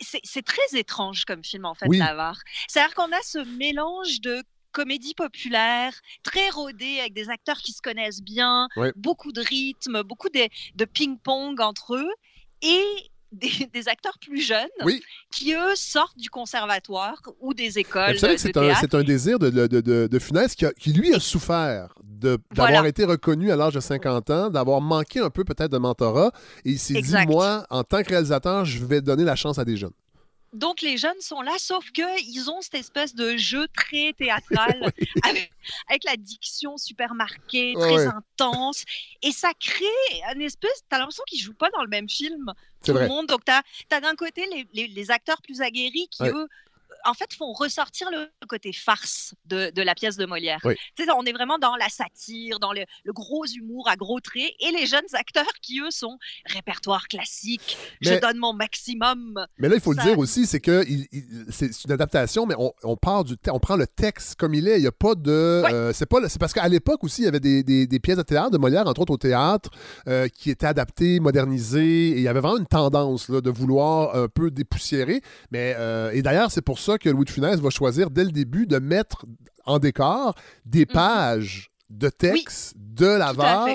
[0.00, 1.98] c'est très étrange comme film en fait, Oui.
[1.98, 2.40] L'Avare.
[2.68, 7.82] C'est-à-dire qu'on a ce mélange de comédie populaire, très rodée, avec des acteurs qui se
[7.82, 8.92] connaissent bien, Ouais.
[8.96, 12.10] beaucoup de rythme, beaucoup de, de ping-pong entre eux,
[12.62, 12.82] et
[13.34, 15.02] des, des acteurs plus jeunes Oui.
[15.32, 18.94] qui, eux, sortent du conservatoire ou des écoles Vous savez de que c'est un, c'est
[18.94, 22.38] un désir de, de, de, de Funès qui, a- qui, lui, a souffert d'avoir
[22.70, 22.88] Voilà.
[22.88, 26.30] été reconnu à l'âge de 50 ans, d'avoir manqué un peu peut-être de mentorat.
[26.64, 29.64] Et il s'est dit, moi, en tant que réalisateur, je vais donner la chance à
[29.64, 29.92] des jeunes.
[30.54, 34.80] Donc les jeunes sont là, sauf que ils ont cette espèce de jeu très théâtral
[35.24, 35.52] avec,
[35.88, 38.06] avec la diction super marquée, très ouais.
[38.06, 38.84] intense,
[39.22, 39.84] et ça crée
[40.34, 40.82] une espèce.
[40.88, 42.52] T'as l'impression qu'ils jouent pas dans le même film.
[42.80, 43.02] C'est Tout vrai.
[43.04, 43.26] le monde.
[43.26, 46.30] Donc t'as as, d'un côté les, les- les acteurs plus aguerris qui Ouais.
[46.32, 46.48] eux
[47.04, 50.60] en fait, font ressortir le côté farce de, de la pièce de Molière.
[50.64, 50.74] Oui.
[51.16, 54.70] On est vraiment dans la satire, dans le, le gros humour à gros traits, et
[54.72, 59.46] les jeunes acteurs qui, eux, sont répertoire classique, je donne mon maximum.
[59.58, 60.84] Mais là, il faut Ça- le dire aussi, c'est que
[61.50, 64.78] c'est une adaptation, mais on, on part du on prend le texte comme il est.
[64.78, 65.30] Il n'y a pas de.
[65.30, 68.00] Euh, c'est pas le- c'est parce qu'à l'époque aussi, il y avait des, des- des
[68.00, 69.70] pièces de théâtre de Molière, entre autres au théâtre,
[70.08, 72.08] euh, qui étaient adaptées, modernisées.
[72.08, 75.20] Et il y avait vraiment une tendance là, de vouloir un peu dépoussiérer.
[75.50, 78.30] Mais euh, et d'ailleurs, c'est pour ça que Louis de Funès va choisir dès le
[78.32, 79.24] début de mettre
[79.66, 81.70] en décor des pages.
[81.90, 83.68] De texte, de l'avare,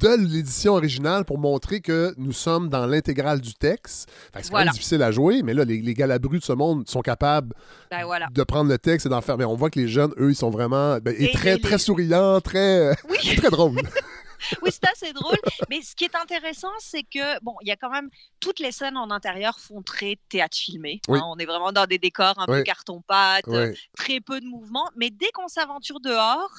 [0.00, 4.08] de l'édition originale pour montrer que nous sommes dans l'intégrale du texte.
[4.34, 4.66] C'est quand Voilà.
[4.66, 7.52] même difficile à jouer, mais là, les, les galabrus de ce monde sont capables
[7.90, 8.28] Ben voilà.
[8.32, 9.38] de prendre le texte et d'en faire.
[9.38, 10.98] Mais on voit que les jeunes, eux, ils sont vraiment.
[10.98, 12.90] ben, et Et- très, les- très souriants, très.
[13.10, 13.16] Oui.
[13.36, 13.80] très drôles.
[14.62, 15.38] Oui, c'est assez drôle.
[15.70, 18.10] Mais ce qui est intéressant, c'est que, bon, il y a quand même.
[18.40, 21.00] Toutes les scènes en intérieur font très théâtre filmé.
[21.08, 21.18] Oui.
[21.18, 21.24] hein.
[21.26, 23.44] on est vraiment dans des décors un peu carton-pâte,
[23.96, 24.88] très peu de mouvement.
[24.96, 26.50] Mais dès qu'on s'aventure dehors,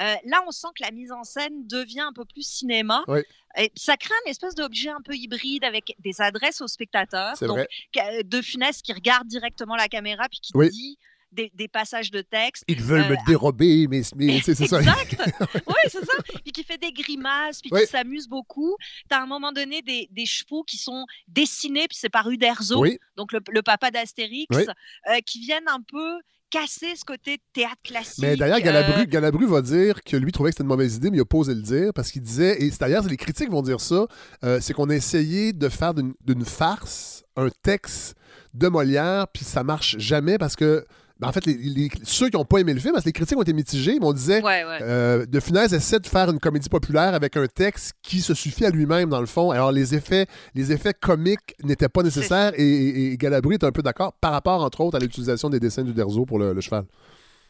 [0.00, 3.02] euh, là, on sent que la mise en scène devient un peu plus cinéma.
[3.08, 3.20] Oui.
[3.56, 7.34] Et ça crée un espèce d'objet un peu hybride avec des adresses aux spectateurs.
[7.36, 7.68] C'est Donc, vrai.
[7.92, 10.70] que- de Funès qui regarde directement la caméra puis qui Oui.
[10.70, 10.98] dit
[11.32, 12.64] des, des passages de texte.
[12.68, 14.78] Ils veulent Euh, me dérober, mais, mais c'est ça.
[14.78, 15.16] Exact.
[15.66, 16.12] oui, c'est ça.
[16.42, 18.76] Puis qui fait des grimaces, puis qui s'amuse beaucoup.
[19.10, 22.28] Tu as à un moment donné des, des chevaux qui sont dessinés, puis c'est par
[22.30, 24.64] Uderzo, Oui, donc le, le papa d'Astérix, Oui.
[25.10, 26.18] euh, qui viennent un peu
[26.50, 28.22] casser ce côté théâtre classique.
[28.24, 31.10] mais d'ailleurs, Galabru, euh, Galabru va dire que lui trouvait que c'était une mauvaise idée,
[31.10, 33.60] mais il a pas osé le dire parce qu'il disait, et d'ailleurs, les critiques vont
[33.60, 34.06] dire ça,
[34.44, 38.14] euh, c'est qu'on a essayé de faire d'une d'une farce un texte
[38.54, 40.86] de Molière, puis ça marche jamais parce que,
[41.20, 43.12] ben, en fait, les, les- ceux qui n'ont pas aimé le film, parce que les
[43.12, 44.78] critiques ont été mitigées, mais on disait, Ouais, ouais.
[44.82, 48.64] Euh, de Funès essaie de faire une comédie populaire avec un texte qui se suffit
[48.64, 49.50] à lui-même, dans le fond.
[49.50, 53.72] Alors, les effets, les effets comiques n'étaient pas nécessaires et, et, et Galabru est un
[53.72, 56.60] peu d'accord par rapport, entre autres, à l'utilisation des dessins du Derzo pour le, le
[56.60, 56.84] cheval.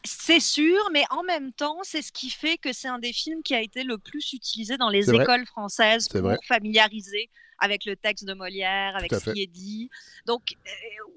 [0.05, 3.43] C'est sûr, mais en même temps, c'est ce qui fait que c'est un des films
[3.43, 7.29] qui a été le plus utilisé dans les écoles françaises pour familiariser
[7.59, 9.89] avec le texte de Molière, avec ce qui est dit.
[10.25, 10.69] Donc, euh,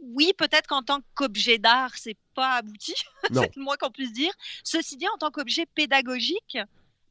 [0.03, 2.95] oui, peut-être qu'en tant qu'objet d'art, c'est pas abouti,
[3.33, 4.33] c'est le moins qu'on puisse dire.
[4.65, 6.59] Ceci dit, en tant qu'objet pédagogique,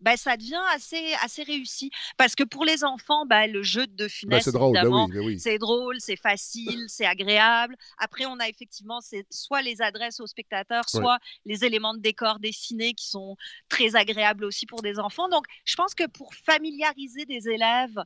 [0.02, 1.92] ben, ça devient assez, assez réussi.
[2.18, 5.12] Parce que pour les enfants, ben, le jeu de Ben, Funès, c'est drôle, ben oui,
[5.14, 5.40] ben oui.
[5.40, 7.76] c'est drôle, c'est facile, c'est agréable.
[8.00, 11.00] Après, on a effectivement soit les adresses aux spectateurs, Ouais.
[11.02, 13.38] soit les éléments de décor dessinés qui sont
[13.70, 15.30] très agréables aussi pour des enfants.
[15.30, 18.04] Donc, je pense que pour familiariser des élèves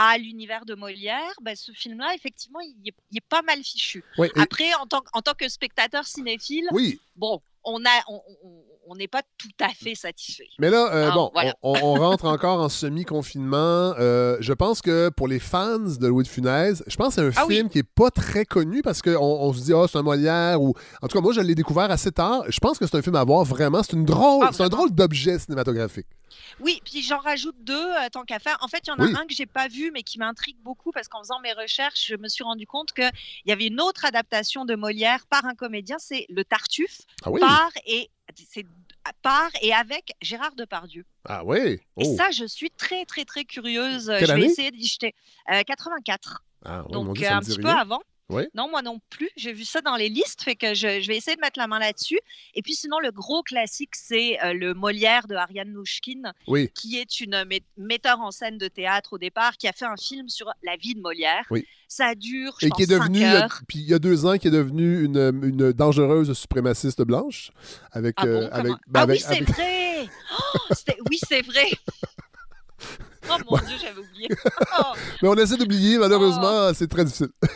[0.00, 4.04] à l'univers de Molière, ben, ce film-là, effectivement, il est, il est pas mal fichu.
[4.16, 8.22] Ouais, et- Après, en tant, en tant que spectateur cinéphile, oui, bon, on a, on-
[8.44, 10.48] on- n'est pas tout à fait satisfait.
[10.58, 11.54] mais là, euh, Ah, bon, voilà.
[11.62, 13.94] on, on rentre encore en semi-confinement.
[13.98, 17.38] Euh, je pense que pour les fans de Louis de Funès, je pense que c'est
[17.38, 17.56] un Ah oui.
[17.56, 20.62] film qui est pas très connu parce qu'on on se dit, ah, c'est un Molière
[20.62, 20.74] ou.
[21.02, 22.44] En tout cas, moi, je l'ai découvert assez tard.
[22.48, 23.82] Je pense que c'est un film à voir vraiment.
[23.82, 26.06] C'est une drôle, Ah, c'est un drôle d'objet cinématographique.
[26.60, 28.56] Oui, puis j'en rajoute deux euh, tant qu'à faire.
[28.60, 29.12] En fait, il y en a Oui.
[29.16, 32.16] un que j'ai pas vu, mais qui m'intrigue beaucoup parce qu'en faisant mes recherches, je
[32.16, 33.10] me suis rendu compte qu'il
[33.46, 37.40] y avait une autre adaptation de Molière par un comédien, c'est Le Tartuffe, Ah oui?
[37.40, 38.10] par et
[38.50, 38.66] c'est
[39.22, 41.04] par et avec Gérard Depardieu.
[41.24, 41.58] Ah oui?
[41.58, 42.14] Et Oh.
[42.16, 44.06] ça, je suis très très très curieuse.
[44.18, 44.42] Quelle je année?
[44.46, 45.14] vais essayer d'y jeter.
[45.50, 46.44] Euh, 84.
[46.64, 48.02] Ah, oui, mon Donc Dieu, euh, ça un me dit petit peu avant.
[48.30, 48.42] Oui.
[48.54, 49.30] Non, moi non plus.
[49.36, 51.66] J'ai vu ça dans les listes, fait que je, je vais essayer de mettre la
[51.66, 52.18] main là-dessus.
[52.54, 56.70] Et puis sinon, le gros classique, c'est euh, le Molière de Ariane Nouchkine, Oui.
[56.74, 59.96] qui est une mé- metteur en scène de théâtre au départ, qui a fait un
[59.96, 61.46] film sur la vie de Molière.
[61.50, 61.66] Oui.
[61.88, 63.60] Ça dure, je Et qui est cinq devenu, il y a- heures.
[63.66, 67.50] puis il y a deux ans, qui est devenu une, une dangereuse suprémaciste blanche.
[67.92, 70.06] Avec, Ah euh, bon, avec, ben, Ah avec- oui, c'est avec- vrai
[70.38, 70.74] Oh,
[71.10, 71.70] Oui, c'est vrai
[73.30, 74.28] Oh mon Dieu, j'avais oublié.
[74.78, 74.82] Oh.
[75.22, 77.28] Mais on essaie d'oublier, malheureusement, c'est très difficile.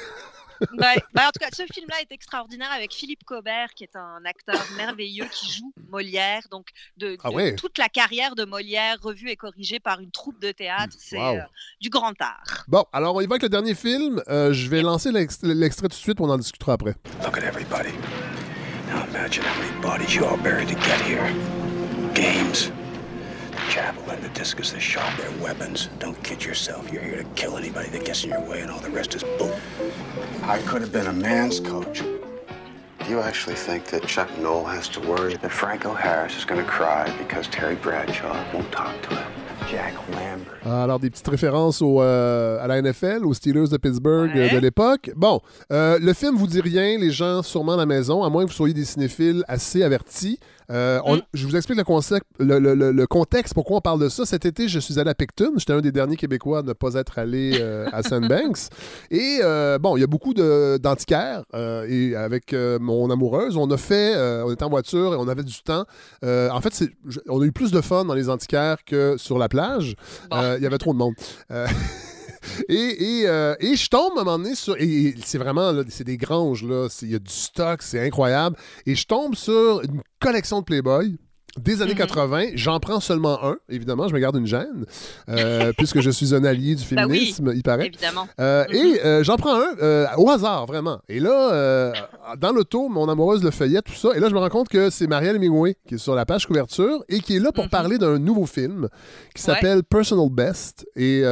[0.79, 0.97] Ouais.
[1.15, 4.61] Bah, en tout cas, ce film-là est extraordinaire avec Philippe Cobert, qui est un acteur
[4.77, 6.43] merveilleux qui joue Molière.
[6.51, 7.55] Donc, de, Ah ouais.
[7.57, 11.37] toute la carrière de Molière revue et corrigée par une troupe de théâtre, c'est Wow.
[11.37, 11.41] euh,
[11.81, 12.65] du grand art.
[12.69, 14.23] Bon, alors on y va avec le dernier film.
[14.29, 16.95] Euh, je vais lancer l'ex- l'extrait tout de suite, on en discutera après.
[17.25, 17.93] Look at everybody.
[18.89, 21.33] Now imagine how many bodies you all buried to get here.
[22.15, 22.71] Games.
[23.73, 25.89] The javelin, the discus, the sharp, their weapons.
[25.99, 26.93] Don't kid yourself.
[26.93, 29.25] You're here to kill anybody that gets in your way, and all the rest is
[29.39, 29.51] bull.
[30.43, 32.01] I could have been a man's coach.
[32.03, 36.63] Do you actually think that Chuck Knoll has to worry that Franco Harris is going
[36.63, 39.33] to cry because Terry Bradshaw won't talk to him?
[39.71, 40.67] Jack Lambert.
[40.67, 44.55] Alors, des petites références au, euh, à la NFL, aux Steelers de Pittsburgh euh, Ouais.
[44.55, 45.11] de l'époque.
[45.17, 45.41] Bon,
[45.73, 48.51] euh, le film vous dit rien, les gens sûrement à la maison, à moins que
[48.51, 50.39] vous soyez des cinéphiles assez avertis.
[50.71, 51.23] Euh, on- Mm.
[51.35, 54.25] Je vous explique le, concept, le, le- le- le contexte, pourquoi on parle de ça.
[54.27, 55.53] Cet été, je suis allé à Picton.
[55.57, 58.69] J'étais un des derniers Québécois à ne pas être allé euh, à Sandbanks.
[59.11, 61.43] Et euh, bon, il y a beaucoup d'antiquaires.
[61.55, 65.43] euh, et avec mon amoureuse, on a fait, on était en voiture et on avait
[65.43, 65.85] du temps.
[66.23, 69.49] En fait, je- on a eu plus de fun dans les antiquaires que sur la
[69.49, 69.97] plage.
[70.31, 70.55] Bon.
[70.57, 71.15] Il y avait trop de monde.
[72.71, 74.77] Euh, et, je tombe à un moment donné sur.
[75.25, 76.89] C'est vraiment, c'est des granges, là.
[77.03, 78.57] Il y a du stock, c'est incroyable.
[78.87, 81.17] Et je tombe sur une collection de Playboy.
[81.61, 81.99] Des années Mhm.
[81.99, 84.87] 80, j'en prends seulement un, évidemment, je me garde une gêne,
[85.29, 87.89] euh, puisque je suis un allié du Bah oui, féminisme, il paraît.
[87.89, 88.27] Évidemment.
[88.41, 88.75] Euh, Mhm.
[88.75, 91.01] Et euh, j'en prends un au hasard, vraiment.
[91.11, 91.93] Et là,
[92.39, 94.17] dans l'auto, mon amoureuse le feuillette, tout ça.
[94.17, 96.47] Et là, je me rends compte que c'est Marielle Hemingway qui est sur la page
[96.47, 97.71] couverture et qui est là pour Mhm.
[97.71, 98.89] parler d'un nouveau film
[99.35, 100.87] qui s'appelle Personal Best.
[100.97, 101.23] Et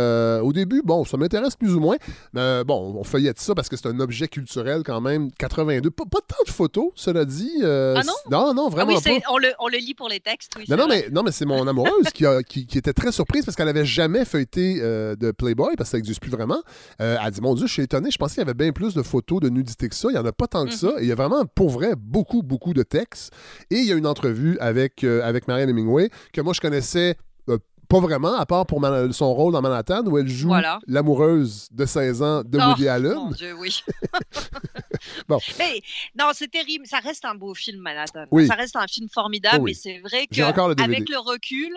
[0.42, 1.96] au début, bon, ça m'intéresse plus ou moins.
[2.34, 5.30] Mais bon, on feuillette ça parce que c'est un objet culturel quand même.
[5.38, 5.90] 82.
[5.90, 7.52] Pas, pas tant de photos, cela dit.
[7.62, 8.12] Ah non?
[8.30, 9.32] Non, non, Ah vraiment oui, pas.
[9.32, 10.52] on le, on le lit pour les textes.
[10.58, 13.44] Oui, Non, mais, non, mais c'est mon amoureuse qui, a- qui, qui était très surprise
[13.44, 16.62] parce qu'elle avait jamais feuilleté euh, de Playboy parce que ça n'existe plus vraiment.
[17.00, 18.10] Euh, elle a dit Mon Dieu, je suis étonné.
[18.10, 20.08] Je pensais qu'il y avait bien plus de photos de nudité que ça.
[20.10, 20.88] Il n'y en a pas tant que ça.
[20.88, 20.98] Mhm.
[20.98, 23.32] Et il y a vraiment, pour vrai, beaucoup, beaucoup de textes.
[23.70, 27.16] Et il y a une entrevue avec, euh, avec Marianne Hemingway que moi, je connaissais.
[27.96, 30.78] Euh, pas vraiment, à part pour Man- son rôle dans Manhattan, où elle joue Voilà.
[30.86, 33.14] l'amoureuse de 16 ans de Oh, Woody Allen.
[33.14, 33.80] Mon Dieu, oui.
[35.28, 35.38] Bon.
[35.58, 35.80] Mais
[36.18, 36.86] non, c'est terrible.
[36.86, 38.26] Ça reste un beau film, Manhattan.
[38.30, 38.46] Oui.
[38.46, 39.70] Ça reste un film formidable, Oh oui.
[39.72, 41.72] mais c'est vrai encore le le recul,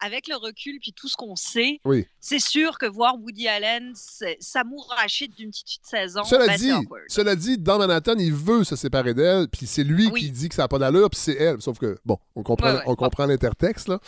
[0.00, 2.06] avec le recul, puis tout ce qu'on sait, Oui.
[2.20, 3.92] c'est sûr que voir Woody Allen
[4.38, 6.70] s'amouracher d'une petite fille de 16 ans, Cela ben, dit,
[7.08, 10.20] cela dit, dans Manhattan, il veut se séparer d'elle, puis c'est lui Oui.
[10.20, 11.60] qui dit que ça n'a pas d'allure, puis c'est elle.
[11.60, 12.82] Sauf que, bon, on comprend, Ouais, ouais.
[12.86, 13.98] on comprend l'intertexte, là.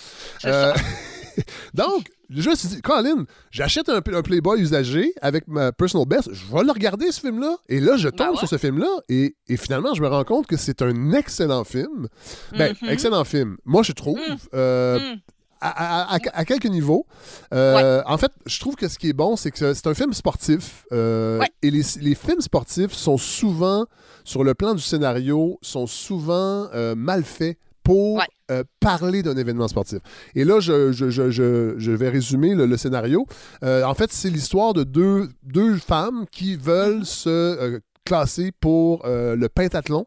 [0.44, 0.72] Euh.
[1.74, 6.32] Donc, je me suis dit, Colin, j'achète un, un Playboy usagé avec ma personal best,
[6.32, 7.56] je vais le regarder, ce film-là.
[7.68, 8.36] Et là, je tombe Ben ouais.
[8.36, 12.08] sur ce film-là, et, et finalement, je me rends compte que c'est un excellent film.
[12.56, 12.88] Ben, Mhm.
[12.88, 13.56] excellent film.
[13.64, 14.18] Moi, je trouve.
[14.18, 14.36] Mm.
[14.54, 15.20] euh, Mm.
[15.62, 15.68] à,
[16.12, 17.04] à- à- à quelques niveaux.
[17.52, 20.12] Euh, En fait, je trouve que ce qui est bon, c'est que c'est un film
[20.14, 20.84] sportif.
[20.92, 21.48] euh, Ouais.
[21.62, 23.84] Et les, les films sportifs sont souvent,
[24.24, 27.58] sur le plan du scénario, sont souvent euh, mal faits
[27.90, 28.24] pour Ouais.
[28.52, 29.98] euh, parler d'un événement sportif.
[30.36, 33.26] Et là, je, je- je- je- vais résumer le, le scénario.
[33.64, 37.04] Euh, en fait, c'est l'histoire de deux, deux femmes qui veulent Mhm.
[37.04, 37.28] se...
[37.28, 40.06] euh, classé pour euh, le pentathlon,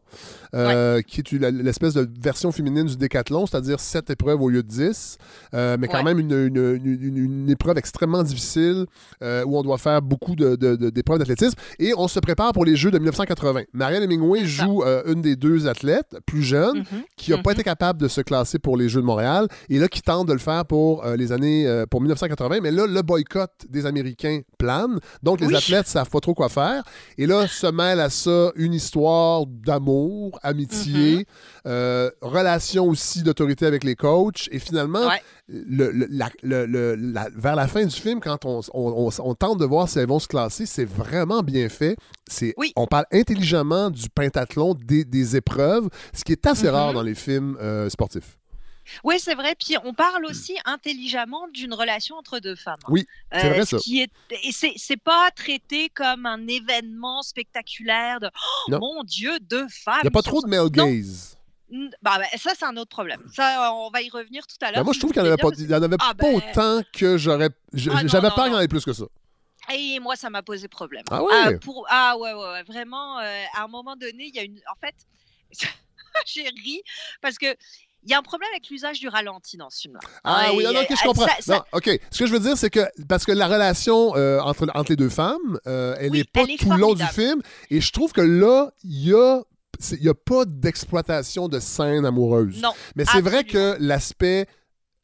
[0.54, 4.68] euh, qui est l'espèce de version féminine du décathlon, c'est-à-dire 7 épreuves au lieu de
[4.68, 5.16] 10,
[5.54, 6.04] euh, mais quand Ouais.
[6.14, 8.86] même une, une- une- épreuve extrêmement difficile
[9.22, 11.54] où on doit faire beaucoup de- de- de- d'épreuves d'athlétisme.
[11.78, 13.62] Et on se prépare pour les Jeux de 1980.
[13.72, 17.02] Marianne Hemingway joue une des deux athlètes plus jeunes Mhm.
[17.16, 17.54] qui n'a pas Mhm.
[17.54, 20.32] été capable de se classer pour les Jeux de Montréal et là qui tente de
[20.32, 25.40] le faire pour les années pour 1980 mais là le boycott des Américains plane donc
[25.40, 25.56] les Oui.
[25.56, 26.82] athlètes savent pas trop quoi faire
[27.18, 31.24] et là se mêle à ça une histoire d'amour amitié Mhm.
[31.66, 35.22] euh, relation aussi d'autorité avec les coachs et finalement Ouais.
[35.48, 39.10] le- le- la- le- le- la- vers la fin du film quand on, on- on-
[39.30, 41.96] on tente de voir si elles vont se classer c'est vraiment bien fait
[42.28, 42.72] c'est Oui.
[42.76, 46.74] on parle intelligemment du pentathlon des, des épreuves ce qui est assez Mhm.
[46.74, 48.38] rare dans les films euh, sportifs
[49.02, 49.54] Oui, c'est vrai.
[49.58, 52.78] Puis on parle aussi intelligemment d'une relation entre deux femmes.
[52.84, 52.88] hein.
[52.90, 53.78] Oui, c'est vrai, ce ça.
[53.78, 54.10] Qui est...
[54.42, 58.30] Et c'est pas traité comme un événement spectaculaire de
[58.70, 60.00] oh, mon Dieu, deux femmes.
[60.02, 61.36] il n'y a pas trop de male gaze
[62.02, 63.22] Bah, bah, ça, c'est un autre problème.
[63.32, 64.80] Ça, on va y revenir tout à l'heure.
[64.80, 66.24] Ben, moi je trouve qu'il n'y en avait voulez pas, y en avait Ah, pas
[66.24, 68.56] ben- autant que j'aurais Ah, j'avais non, peur qu'il y en non.
[68.58, 69.04] avait plus que ça
[69.72, 71.04] Et moi, ça m'a posé problème.
[71.10, 71.58] Ah ouais?
[71.58, 71.86] pour...
[71.88, 74.60] ah ouais, ouais, ouais, vraiment, euh, à un moment donné, il y a une...
[74.70, 74.94] En fait,
[76.26, 76.82] j'ai ri
[77.20, 77.46] parce que
[78.04, 80.00] il y a un problème avec l'usage du ralenti dans ce film-là.
[80.24, 81.26] Ah oui, non, non, ok, euh, je comprends.
[81.26, 81.98] ça- ça- Non, ok.
[82.10, 84.96] Ce que je veux dire, c'est que parce que la relation euh, entre, entre les
[84.96, 87.40] deux femmes, euh, elle Oui, n'est pas elle est tout le long du film.
[87.70, 89.42] Et je trouve que là, il y a.
[89.90, 92.60] Il n'y a pas d'exploitation de scène amoureuse.
[92.62, 92.70] Non.
[92.94, 94.46] Mais c'est vrai que l'aspect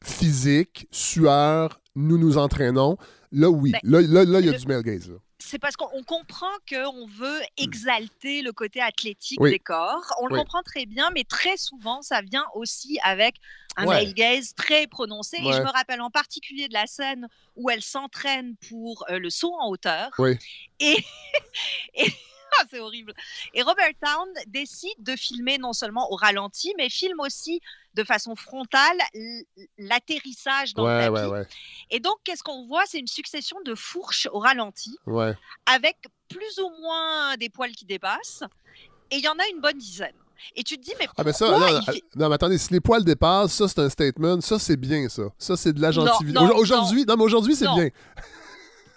[0.01, 2.97] physique, sueur, nous nous entraînons,
[3.31, 3.71] là, oui.
[3.71, 5.09] Ben, là, là, là, il y a le- du male gaze.
[5.09, 5.17] là.
[5.43, 9.49] c'est parce qu'on on comprend qu'on veut exalter le côté athlétique Oui.
[9.51, 10.05] des corps.
[10.21, 10.39] On le Oui.
[10.39, 13.35] comprend très bien, mais très souvent, ça vient aussi avec
[13.75, 14.03] un Ouais.
[14.05, 15.37] male gaze très prononcé.
[15.37, 17.27] Et je me rappelle en particulier de la scène
[17.57, 20.11] où elle s'entraîne pour euh, le saut en hauteur.
[20.19, 20.37] Oui.
[20.79, 20.97] Et,
[21.95, 22.13] et-
[22.59, 23.13] ah, c'est horrible.
[23.53, 27.61] Et Robert Town décide de filmer non seulement au ralenti, mais filme aussi
[27.93, 28.97] de façon frontale
[29.77, 31.29] l'atterrissage dans Ouais, le tapis.
[31.31, 31.47] ouais,
[31.89, 32.83] Et donc, qu'est-ce qu'on voit?
[32.85, 34.97] C'est une succession de fourches au ralenti
[35.65, 35.97] avec
[36.29, 38.43] plus ou moins des poils qui dépassent.
[39.11, 40.13] Et il y en a une bonne dizaine.
[40.55, 42.57] Et tu te dis, mais Ah, ben ça, pourquoi non, il fait- non, mais attendez,
[42.57, 44.41] si les poils dépassent, ça, c'est un statement.
[44.41, 45.23] Ça, c'est bien, ça.
[45.37, 46.33] Ça, c'est de la non, Aujourd'hui,
[47.05, 47.89] non, mais aujourd'hui, c'est bien.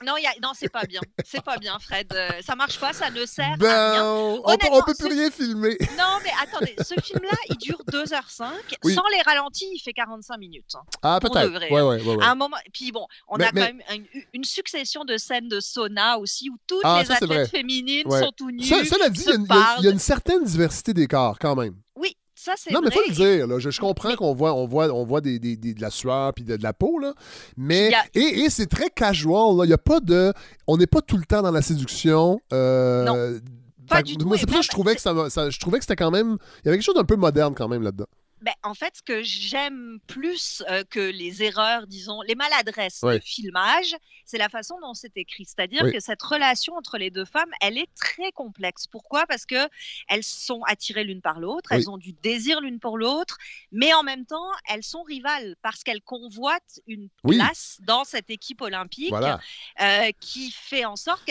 [0.05, 1.01] Non, y a- non c'est pas bien.
[1.25, 2.13] C'est pas bien, Fred.
[2.15, 3.57] Euh, ça marche pas, ça ne sert à rien.
[3.59, 5.77] Ben, on, peut- on Honnêtement, peut plus ce- rien filmer.
[5.99, 8.45] Non, mais attendez, ce film-là, il dure 2h05.
[8.85, 8.95] Oui.
[8.95, 10.75] Sans les ralentis, il fait 45 minutes.
[10.75, 10.83] hein.
[11.03, 11.51] Ah, peut-être.
[11.71, 11.85] Ouais, hein.
[11.87, 12.25] ouais, ouais, ouais.
[12.25, 13.83] À un moment, puis bon, on Mais- a mais- quand même
[14.15, 18.11] une, une succession de scènes de sauna aussi où toutes Ah, les ça, athlètes féminines
[18.11, 18.65] sont tout nues.
[18.65, 21.75] Ça, cela dit, il y, y a- y une certaine diversité des corps, quand même.
[21.97, 23.47] Oui, ça c'est Non, mais faut le dire.
[23.47, 23.59] Là.
[23.59, 26.33] Je, je comprends qu'on voit, on voit, on voit des, des- des- de la sueur
[26.35, 27.15] puis de, de la peau, là.
[27.57, 29.57] mais et, et c'est très casual.
[29.57, 29.65] là.
[29.65, 30.33] Il y a pas de,
[30.67, 32.39] on n'est pas tout le temps dans la séduction.
[32.53, 33.41] euh, Non,
[33.89, 35.13] pas fait que du tout, Moi, c'est pour ça que je même, trouvais que ça,
[35.15, 37.17] m'a- ça- je trouvais que c'était quand même, il y avait quelque chose d'un peu
[37.17, 38.07] moderne quand même là-dedans.
[38.45, 43.19] Ben, en fait, ce que j'aime plus euh, que les erreurs, disons, les maladresses Ouais.
[43.19, 45.47] de filmage, c'est la façon dont c'est écrit.
[45.47, 45.93] C'est-à-dire Oui.
[45.93, 48.87] que cette relation entre les deux femmes, elle est très complexe.
[48.87, 49.25] Pourquoi?
[49.27, 49.67] Parce que
[50.09, 51.79] elles sont attirées l'une par l'autre, Oui.
[51.79, 53.39] elles ont du désir l'une pour l'autre,
[53.73, 57.37] mais en même temps, elles sont rivales parce qu'elles convoitent une Oui.
[57.37, 59.41] place dans cette équipe olympique Voilà.
[59.81, 61.25] euh, qui fait en sorte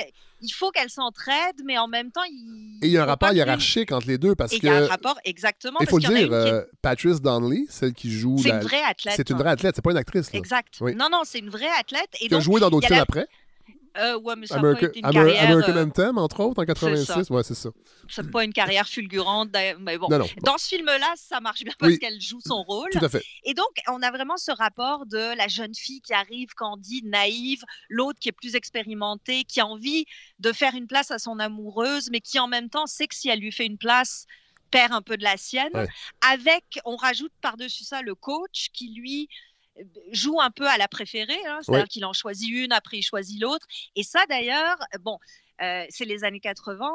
[0.43, 3.29] qu'il faut qu'elles s'entraident, mais en même temps, il Et il y a un rapport
[3.29, 5.79] que hiérarchique entre les deux parce Et il que y a un rapport exactement.
[5.81, 8.61] il faut le a dire, une euh, Patrice Donnelly, celle qui joue, c'est la- une
[8.61, 9.13] vraie athlète.
[9.15, 9.39] c'est une hein.
[9.39, 10.31] vraie athlète, c'est pas une actrice.
[10.33, 10.39] Là.
[10.39, 10.75] Exact.
[10.81, 10.95] Oui.
[10.95, 12.09] Non, non, c'est une vraie athlète.
[12.21, 13.27] Et Qui a joué dans d'autres il films la- après.
[13.97, 15.43] Euh, ouais, mais ça n'a American, pas été une Amer- carrière.
[15.51, 17.05] American euh, Anthem, entre autres, en 86.
[17.05, 17.33] ça.
[17.33, 17.69] Ouais, c'est ça.
[18.09, 19.51] c'est pas une carrière fulgurante.
[19.51, 20.07] d'ailleurs, Mais bon.
[20.09, 20.25] Non, non.
[20.43, 21.99] Dans ce film-là, ça marche bien parce Oui.
[21.99, 22.89] qu'elle joue son rôle.
[22.91, 23.23] Tout à fait.
[23.43, 27.63] Et donc, on a vraiment ce rapport de la jeune fille qui arrive candide, naïve,
[27.89, 30.05] l'autre qui est plus expérimentée, qui a envie
[30.39, 33.29] de faire une place à son amoureuse, mais qui en même temps sait que si
[33.29, 34.25] elle lui fait une place,
[34.71, 35.69] perd un peu de la sienne.
[35.75, 35.87] Ouais.
[36.27, 39.29] Avec, on rajoute par-dessus ça le coach qui lui
[40.11, 41.87] joue un peu à la préférée, hein, c'est-à-dire Ouais.
[41.87, 43.65] qu'il en choisit une, après il choisit l'autre.
[43.95, 45.17] Et ça d'ailleurs, bon,
[45.61, 46.91] euh, c'est les années 80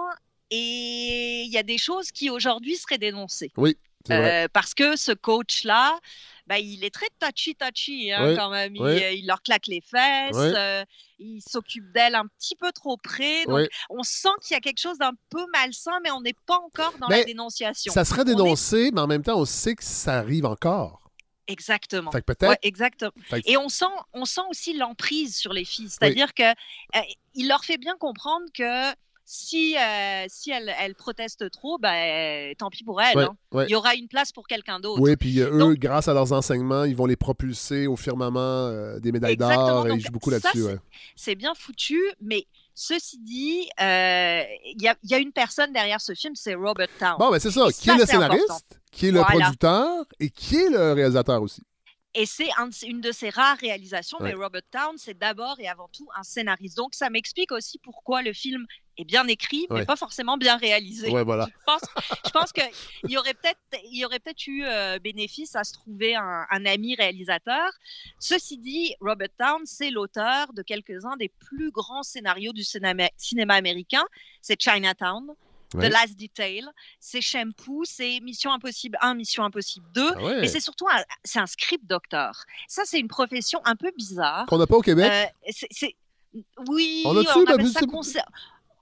[0.50, 3.52] et il y a des choses qui aujourd'hui seraient dénoncées.
[3.56, 3.74] Vrai.
[4.10, 5.98] Euh, parce que ce coach-là,
[6.46, 8.74] bah, il est très touchy-touchy hein, Oui, quand même.
[8.74, 9.02] Il, oui.
[9.02, 10.52] euh, il leur claque les fesses, Oui.
[10.56, 10.82] euh,
[11.18, 13.44] il s'occupe d'elle un petit peu trop près.
[13.44, 13.68] Donc, Oui.
[13.90, 16.96] on sent qu'il y a quelque chose d'un peu malsain, mais on n'est pas encore
[16.98, 17.92] dans Mais la dénonciation.
[17.92, 21.07] Ça serait est- dénoncé, mais en même temps, on sait que ça arrive encore.
[21.48, 22.10] Exactement.
[22.12, 22.50] Fait que peut-être.
[22.50, 23.10] Ouais, exactement.
[23.24, 25.88] Fait que- Et on sent, on sent aussi l'emprise sur les filles.
[25.88, 27.00] C'est-à-dire que euh,
[27.34, 32.70] il leur fait bien comprendre que si, euh, si elle, elle proteste trop, ben, tant
[32.70, 33.16] pis pour elle.
[33.16, 33.36] Ouais, hein.
[33.52, 33.64] ouais.
[33.68, 35.02] Il y aura une place pour quelqu'un d'autre.
[35.02, 38.38] Oui, puis euh, eux, grâce à leurs enseignements, ils vont les propulser au firmament
[38.68, 40.58] euh, des médailles d'or et ils jouent beaucoup là-dessus.
[40.62, 40.78] c'est- ouais.
[41.16, 42.46] C'est bien foutu, mais
[42.78, 46.54] ceci dit, euh, il y, a, il y a une personne derrière ce film, c'est
[46.54, 47.16] Robert Town.
[47.18, 47.66] Bon, ben c'est ça.
[47.72, 48.12] Qui est le important.
[48.22, 49.32] scénariste, qui est le Voilà.
[49.40, 51.62] producteur et qui est le réalisateur aussi.
[52.14, 52.48] Et c'est
[52.86, 54.32] une de ses rares réalisations, mais.
[54.32, 56.76] Robert Town, c'est d'abord et avant tout un scénariste.
[56.76, 58.66] Donc ça m'explique aussi pourquoi le film
[58.98, 59.84] est bien écrit, mais Ouais.
[59.86, 61.08] pas forcément bien réalisé.
[61.10, 61.46] Ouais, voilà.
[61.58, 61.80] Je pense,
[62.26, 65.72] je pense qu'il y aurait peut-être il y aurait peut-être eu euh, bénéfice à se
[65.72, 67.70] trouver un, un ami réalisateur.
[68.18, 73.54] Ceci dit, Robert Town, c'est l'auteur de quelques-uns des plus grands scénarios du cinéma, cinéma
[73.54, 74.04] américain.
[74.42, 75.28] C'est Chinatown.
[75.74, 75.90] Ouais.
[75.90, 76.64] The Last Detail,
[76.98, 80.44] c'est Shampoo, c'est Mission Impossible 1, Mission Impossible 2, Ah ouais.
[80.44, 82.32] et c'est surtout un, c'est un script doctor.
[82.68, 84.46] Ça, c'est une profession un peu bizarre.
[84.46, 85.12] Qu'on n'a pas au Québec?
[85.12, 85.94] Euh, c'est- c'est-
[86.68, 88.16] Oui, On on, a-tu, appelle je ça sais- conse-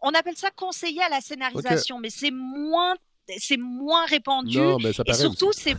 [0.03, 2.94] on appelle ça conseiller à la scénarisation, mais c'est moins,
[3.38, 4.59] c'est moins répandu.
[4.59, 5.76] Non, mais ça et surtout, c'est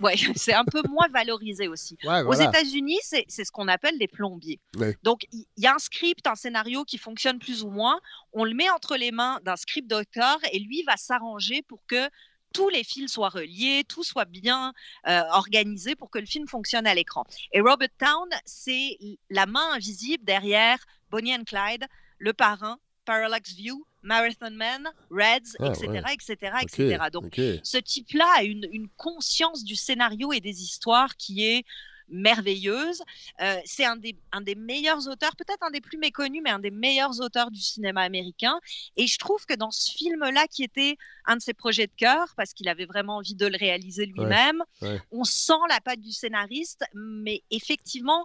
[0.00, 0.14] ouais,
[0.54, 1.96] un peu moins valorisé aussi.
[2.04, 2.32] Ouais, Aux.
[2.32, 4.60] États-Unis, c'est ce qu'on appelle des plombiers.
[4.76, 4.96] Ouais.
[5.02, 8.00] Donc, il y, a un script, un scénario qui fonctionne plus ou moins.
[8.32, 12.08] On le met entre les mains d'un script doctor et lui va s'arranger pour que
[12.52, 14.72] tous les fils soient reliés, tout soit bien
[15.06, 17.24] euh, organisé pour que le film fonctionne à l'écran.
[17.52, 18.98] Et Robert Town, c'est
[19.30, 20.78] la main invisible derrière
[21.10, 21.86] Bonnie and Clyde,
[22.18, 22.78] Le Parrain,
[23.08, 26.14] Parallax View, Marathon Man, Reds, Ah, etc., ouais.
[26.14, 26.98] etc., etc.
[27.10, 31.64] Donc, ce type-là a une, une conscience du scénario et des histoires qui est
[32.10, 33.02] merveilleuse.
[33.42, 36.58] Euh, c'est un des, un des meilleurs auteurs, peut-être un des plus méconnus, mais un
[36.58, 38.58] des meilleurs auteurs du cinéma américain.
[38.96, 40.96] Et je trouve que dans ce film-là, qui était
[41.26, 44.62] un de ses projets de cœur, parce qu'il avait vraiment envie de le réaliser lui-même,
[44.82, 45.00] ouais.
[45.12, 48.24] on sent la patte du scénariste, mais effectivement,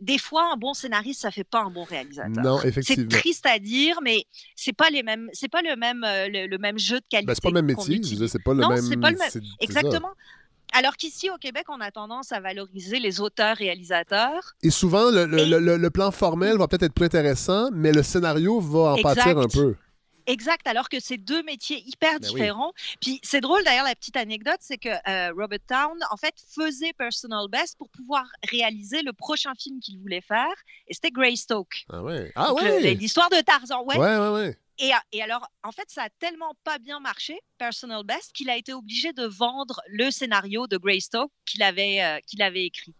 [0.00, 2.44] des fois, un bon scénariste, ça fait pas un bon réalisateur.
[2.44, 3.08] Non, C'est effectivement.
[3.08, 4.24] triste à dire, mais
[4.54, 7.26] c'est pas les mêmes, c'est pas le même, euh, le, le même jeu de qualité.
[7.26, 8.00] Ben, c'est pas le même métier.
[8.28, 8.82] C'est pas le non, même.
[8.82, 9.28] c'est pas le même.
[9.30, 9.64] c'est- c'est.
[9.64, 10.10] Exactement.
[10.72, 14.54] Alors qu'ici, au Québec, on a tendance à valoriser les auteurs-réalisateurs.
[14.62, 17.70] Et souvent, le, le- Et- le- le- le plan formel va peut-être être plus intéressant,
[17.72, 19.14] mais le scénario va en Exact.
[19.14, 19.74] pâtir un peu.
[20.26, 22.34] Exact, alors que c'est deux métiers hyper Ben oui.
[22.40, 22.72] différents.
[23.00, 26.92] Puis c'est drôle d'ailleurs, la petite anecdote, c'est que euh, Robert Town, en fait, faisait
[26.94, 30.54] Personal Best pour pouvoir réaliser le prochain film qu'il voulait faire,
[30.88, 31.84] et c'était Greystoke.
[31.90, 32.32] Ah ouais.
[32.34, 32.94] Ah Donc, ouais.
[32.94, 33.96] L'histoire de Tarzan, ouais.
[33.96, 34.58] Ouais, ouais, ouais.
[34.78, 38.56] Et, et alors, en fait, ça a tellement pas bien marché, Personal Best, qu'il a
[38.56, 42.94] été obligé de vendre le scénario de Greystoke qu'il avait, euh, qu'il avait écrit.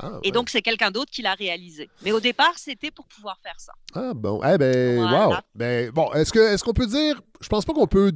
[0.00, 1.90] Ah, Et donc, c'est quelqu'un d'autre qui l'a réalisé.
[2.04, 3.72] Mais au départ, c'était pour pouvoir faire ça.
[3.94, 5.28] Ah bon, eh ben, Voilà.
[5.28, 5.34] wow.
[5.54, 8.12] Ben, bon, est-ce qu'on peut dire, je pense pas qu'on peut.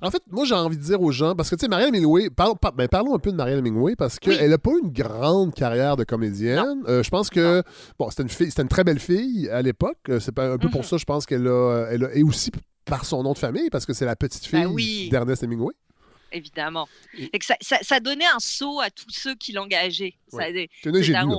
[0.00, 2.30] En fait, moi j'ai envie de dire aux gens, parce que tu sais, Marielle Hemingway,
[2.30, 4.48] par- ben, parlons un peu de Marielle Hemingway, parce qu'elle Oui.
[4.48, 6.82] n'a pas eu une grande carrière de comédienne.
[6.88, 7.62] Euh, je pense que,
[7.98, 9.98] bon, c'était une, fille- une très belle fille à l'époque.
[10.08, 10.86] Euh, C'est pas un peu pour Mhm.
[10.86, 12.50] ça, je pense qu'elle a, elle a- et aussi
[12.84, 15.08] par son nom de famille, parce que c'est la petite fille Ben oui.
[15.10, 15.74] d'Ernest Hemingway.
[16.32, 16.88] Évidemment.
[17.16, 20.14] Et- Et que ça, ça- ça donnait un saut à tous ceux qui l'engageaient.
[20.28, 20.68] Ça- C'est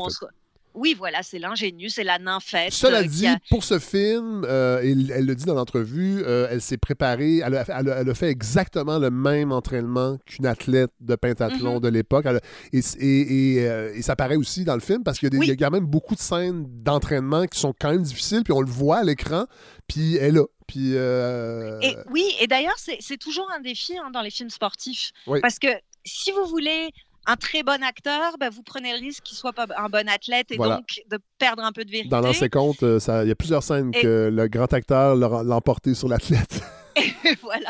[0.02, 0.12] en fait.
[0.12, 0.26] se-
[0.76, 2.72] Oui, voilà, c'est l'ingénue, c'est la nymphette.
[2.72, 6.48] Cela euh, dit, a- pour ce film, euh, et elle le dit dans l'entrevue, euh,
[6.50, 10.46] elle s'est préparée, elle a, elle a- elle a fait exactement le même entraînement qu'une
[10.46, 11.82] athlète de pentathlon Mhm.
[11.82, 12.26] de l'époque.
[12.28, 15.34] Elle a- Et, et- et, euh, et ça paraît aussi dans le film parce qu'il
[15.34, 15.48] y, a Oui.
[15.48, 18.62] y a quand même beaucoup de scènes d'entraînement qui sont quand même difficiles, puis on
[18.62, 19.46] le voit à l'écran,
[19.88, 20.44] puis elle là.
[20.70, 25.12] Puis, euh, Et, oui, et d'ailleurs, c'est toujours un défi hein, dans les films sportifs.
[25.28, 25.40] Oui.
[25.42, 25.68] Parce que
[26.06, 26.90] si vous voulez
[27.26, 30.52] un très bon acteur, bah, vous prenez le risque qu'il soit pas un bon athlète
[30.52, 30.78] et Voilà.
[30.78, 32.10] donc de perdre un peu de vérité.
[32.10, 35.56] dans l'ancien compte, euh, il y a plusieurs scènes Et- que le grand acteur l'a
[35.56, 36.62] emporté sur l'athlète.
[37.42, 37.70] voilà.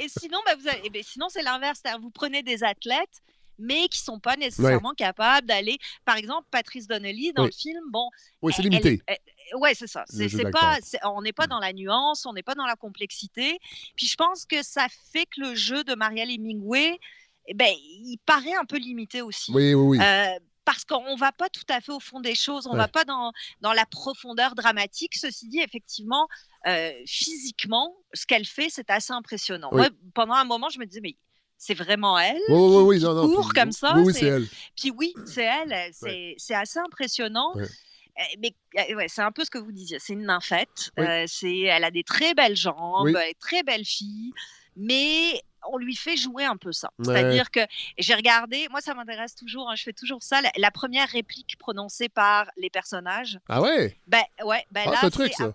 [0.00, 1.80] Et sinon, bah, vous avez- eh sinon c'est l'inverse.
[2.00, 3.20] Vous prenez des athlètes,
[3.62, 5.78] mais qui sont pas nécessairement capables d'aller.
[6.04, 7.50] Par exemple, Patrice Donnelly dans Oui.
[7.52, 8.08] le film, bon.
[8.42, 9.00] Oui, c'est limité.
[9.06, 9.18] elle-
[9.50, 10.04] elle- ouais, c'est ça.
[10.08, 13.58] C'est pas, c'est- on n'est pas dans la nuance, on n'est pas dans la complexité.
[13.96, 16.98] Puis je pense que ça fait que le jeu de Marielle Hemingway,
[17.46, 19.52] eh ben, il paraît un peu limité aussi.
[19.52, 20.04] Oui, oui, oui.
[20.04, 22.76] Euh, parce qu'on va pas tout à fait au fond des choses, on Ouais.
[22.76, 23.32] va pas dans,
[23.62, 25.16] dans la profondeur dramatique.
[25.16, 26.28] Ceci dit, effectivement,
[26.68, 29.68] euh, physiquement, ce qu'elle fait, c'est assez impressionnant.
[29.72, 29.78] Oui.
[29.78, 31.16] Moi, pendant un moment, je me disais, mais
[31.64, 33.28] c'est vraiment elle Oui, oui, oui, qui non, non.
[33.32, 33.94] court puis- comme ça.
[33.94, 34.48] Oui, oui, c'est elle.
[34.76, 35.92] Puis oui, c'est elle,
[36.36, 37.52] c'est assez impressionnant.
[37.54, 37.62] Ouais.
[37.62, 38.52] Euh, Mais
[38.90, 40.90] euh, ouais, c'est un peu ce que vous disiez, c'est une nymphette.
[40.98, 44.32] Euh, elle a des très belles jambes, elle est très belle fille,
[44.76, 45.40] mais
[45.70, 46.90] on lui fait jouer un peu ça.
[47.00, 47.60] C'est-à-dire que
[47.96, 51.56] j'ai regardé, moi ça m'intéresse toujours, hein, je fais toujours ça, la, la première réplique
[51.58, 53.38] prononcée par les personnages.
[53.48, 53.96] Ah ouais?
[54.08, 55.54] Ben ouais, ben Ah, là c'est un truc, ça.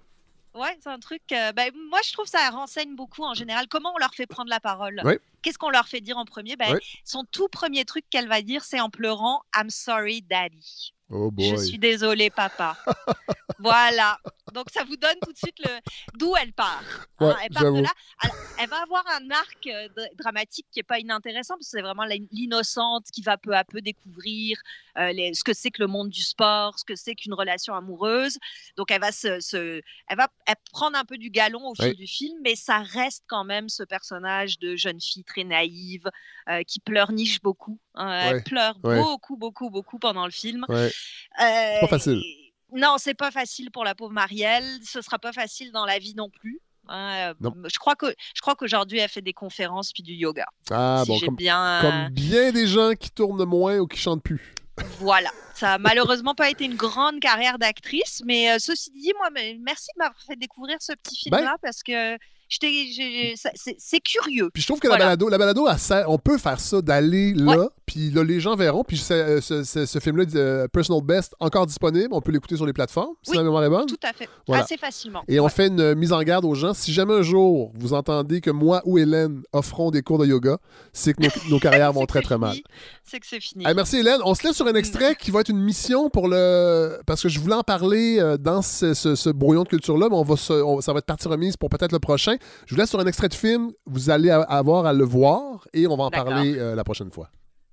[0.55, 1.21] Ouais, c'est un truc.
[1.33, 3.67] euh, ben, moi, je trouve ça renseigne beaucoup en général.
[3.69, 5.13] Comment on leur fait prendre la parole Oui.
[5.41, 6.55] Qu'est-ce qu'on leur fait dire en premier?
[6.55, 6.77] Ben.
[7.05, 10.93] Son tout premier truc qu'elle va dire, c'est en pleurant I'm sorry, daddy.
[11.09, 11.49] Oh boy.
[11.49, 12.75] Je suis désolée, papa.
[13.59, 14.19] voilà.
[14.53, 15.69] Donc ça vous donne tout de suite le
[16.17, 16.81] d'où elle part.
[17.19, 17.27] hein?
[17.27, 17.89] Ouais, elle part de là.
[18.59, 21.81] Elle va avoir un arc euh, dra- dramatique qui est pas inintéressant parce que c'est
[21.81, 24.57] vraiment l'innocente qui va peu à peu découvrir
[24.97, 27.73] euh, les- ce que c'est que le monde du sport, ce que c'est qu'une relation
[27.75, 28.37] amoureuse.
[28.77, 31.93] Donc elle va se, se- elle va elle prendre un peu du galon au fil
[31.95, 36.09] du film, mais ça reste quand même ce personnage de jeune fille très naïve
[36.49, 37.77] euh, qui pleurniche beaucoup.
[37.95, 38.29] hein.
[38.31, 38.99] Elle pleure ouais.
[38.99, 40.65] beaucoup, beaucoup, beaucoup pendant le film.
[40.69, 40.89] Ouais.
[41.41, 42.21] Euh, pas facile.
[42.25, 44.65] et- Non, c'est pas facile pour la pauvre Marielle.
[44.83, 46.59] Ce sera pas facile dans la vie non plus.
[46.89, 47.33] hein.
[47.41, 47.53] Non.
[47.71, 50.45] Je crois que je crois qu'aujourd'hui elle fait des conférences puis du yoga.
[50.71, 51.79] Ah si bon, comme, bien.
[51.81, 54.53] comme bien des gens qui tournent moins ou qui chantent plus.
[54.99, 55.29] Voilà.
[55.55, 59.87] Ça a malheureusement pas été une grande carrière d'actrice, mais euh, ceci dit, moi, merci
[59.95, 62.15] de m'avoir fait découvrir ce petit film-là Ben parce que
[62.49, 64.49] c'est curieux.
[64.53, 65.03] Puis je trouve que Voilà.
[65.05, 67.67] la balado, la balado elle on peut faire ça, d'aller là, Ouais.
[67.85, 68.83] puis là, les gens verront.
[68.83, 72.09] Puis ce, ce- ce- ce film-là, euh, Personal Best, encore disponible.
[72.11, 73.85] On peut l'écouter sur les plateformes, si Oui, la mémoire est bonne.
[73.85, 74.29] Tout à fait.
[74.47, 74.63] Voilà.
[74.63, 75.23] Assez facilement.
[75.27, 76.73] Et on fait une mise en garde aux gens.
[76.73, 80.57] Si jamais un jour vous entendez que moi ou Hélène offrons des cours de yoga,
[80.93, 82.55] c'est que nos, nos carrières vont très très mal.
[83.03, 83.63] C'est que c'est fini.
[83.75, 84.19] Merci Hélène.
[84.25, 86.99] On se laisse sur un extrait qui va être une mission pour le.
[87.05, 90.35] Parce que je voulais en parler euh, dans ce, brouillon de culture-là, mais on va
[90.37, 92.36] se- on- ça va être partie remise pour peut-être le prochain.
[92.65, 93.71] Je vous laisse sur un extrait de film.
[93.85, 97.29] Vous allez avoir à le voir et on va en parler euh, la prochaine fois.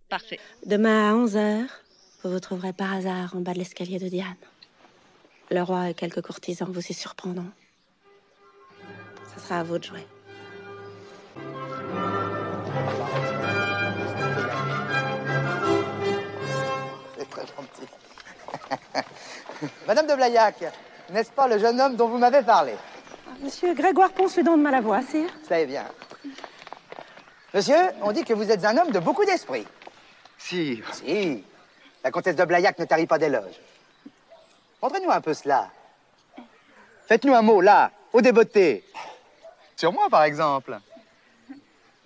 [0.09, 0.39] Parfait.
[0.67, 1.67] Demain à 11h,
[2.23, 4.37] vous vous trouverez par hasard en bas de l'escalier de Diane.
[5.51, 7.51] Le roi et quelques courtisans vous y surprendront.
[9.35, 10.07] Ce sera à vous de jouer.
[17.19, 17.89] C'est très gentil.
[19.87, 20.65] Madame de Blaillac,
[21.12, 22.73] n'est-ce pas le jeune homme dont vous m'avez parlé?
[23.45, 25.28] Monsieur Grégoire Ponce, le don de Malavoie, sire.
[25.47, 25.84] Ça est bien.
[27.53, 29.66] Monsieur, on dit que vous êtes un homme de beaucoup d'esprit.
[30.38, 31.45] Si, Si.
[32.03, 33.61] La comtesse de Blaillac ne tarit pas d'éloges.
[34.82, 35.70] Montrez-nous un peu cela.
[37.07, 38.82] Faites-nous un mot, là, au débeauté.
[39.76, 40.78] Sur moi, par exemple.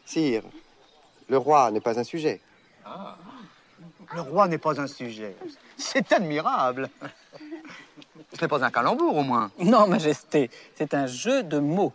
[0.05, 0.43] sire,
[1.29, 2.41] le roi n'est pas un sujet.
[4.13, 5.37] Le roi n'est pas un sujet.
[5.77, 6.91] C'est admirable.
[8.33, 9.51] Ce n'est pas un calembour, au moins.
[9.59, 11.93] Non, Majesté, c'est un jeu de mots.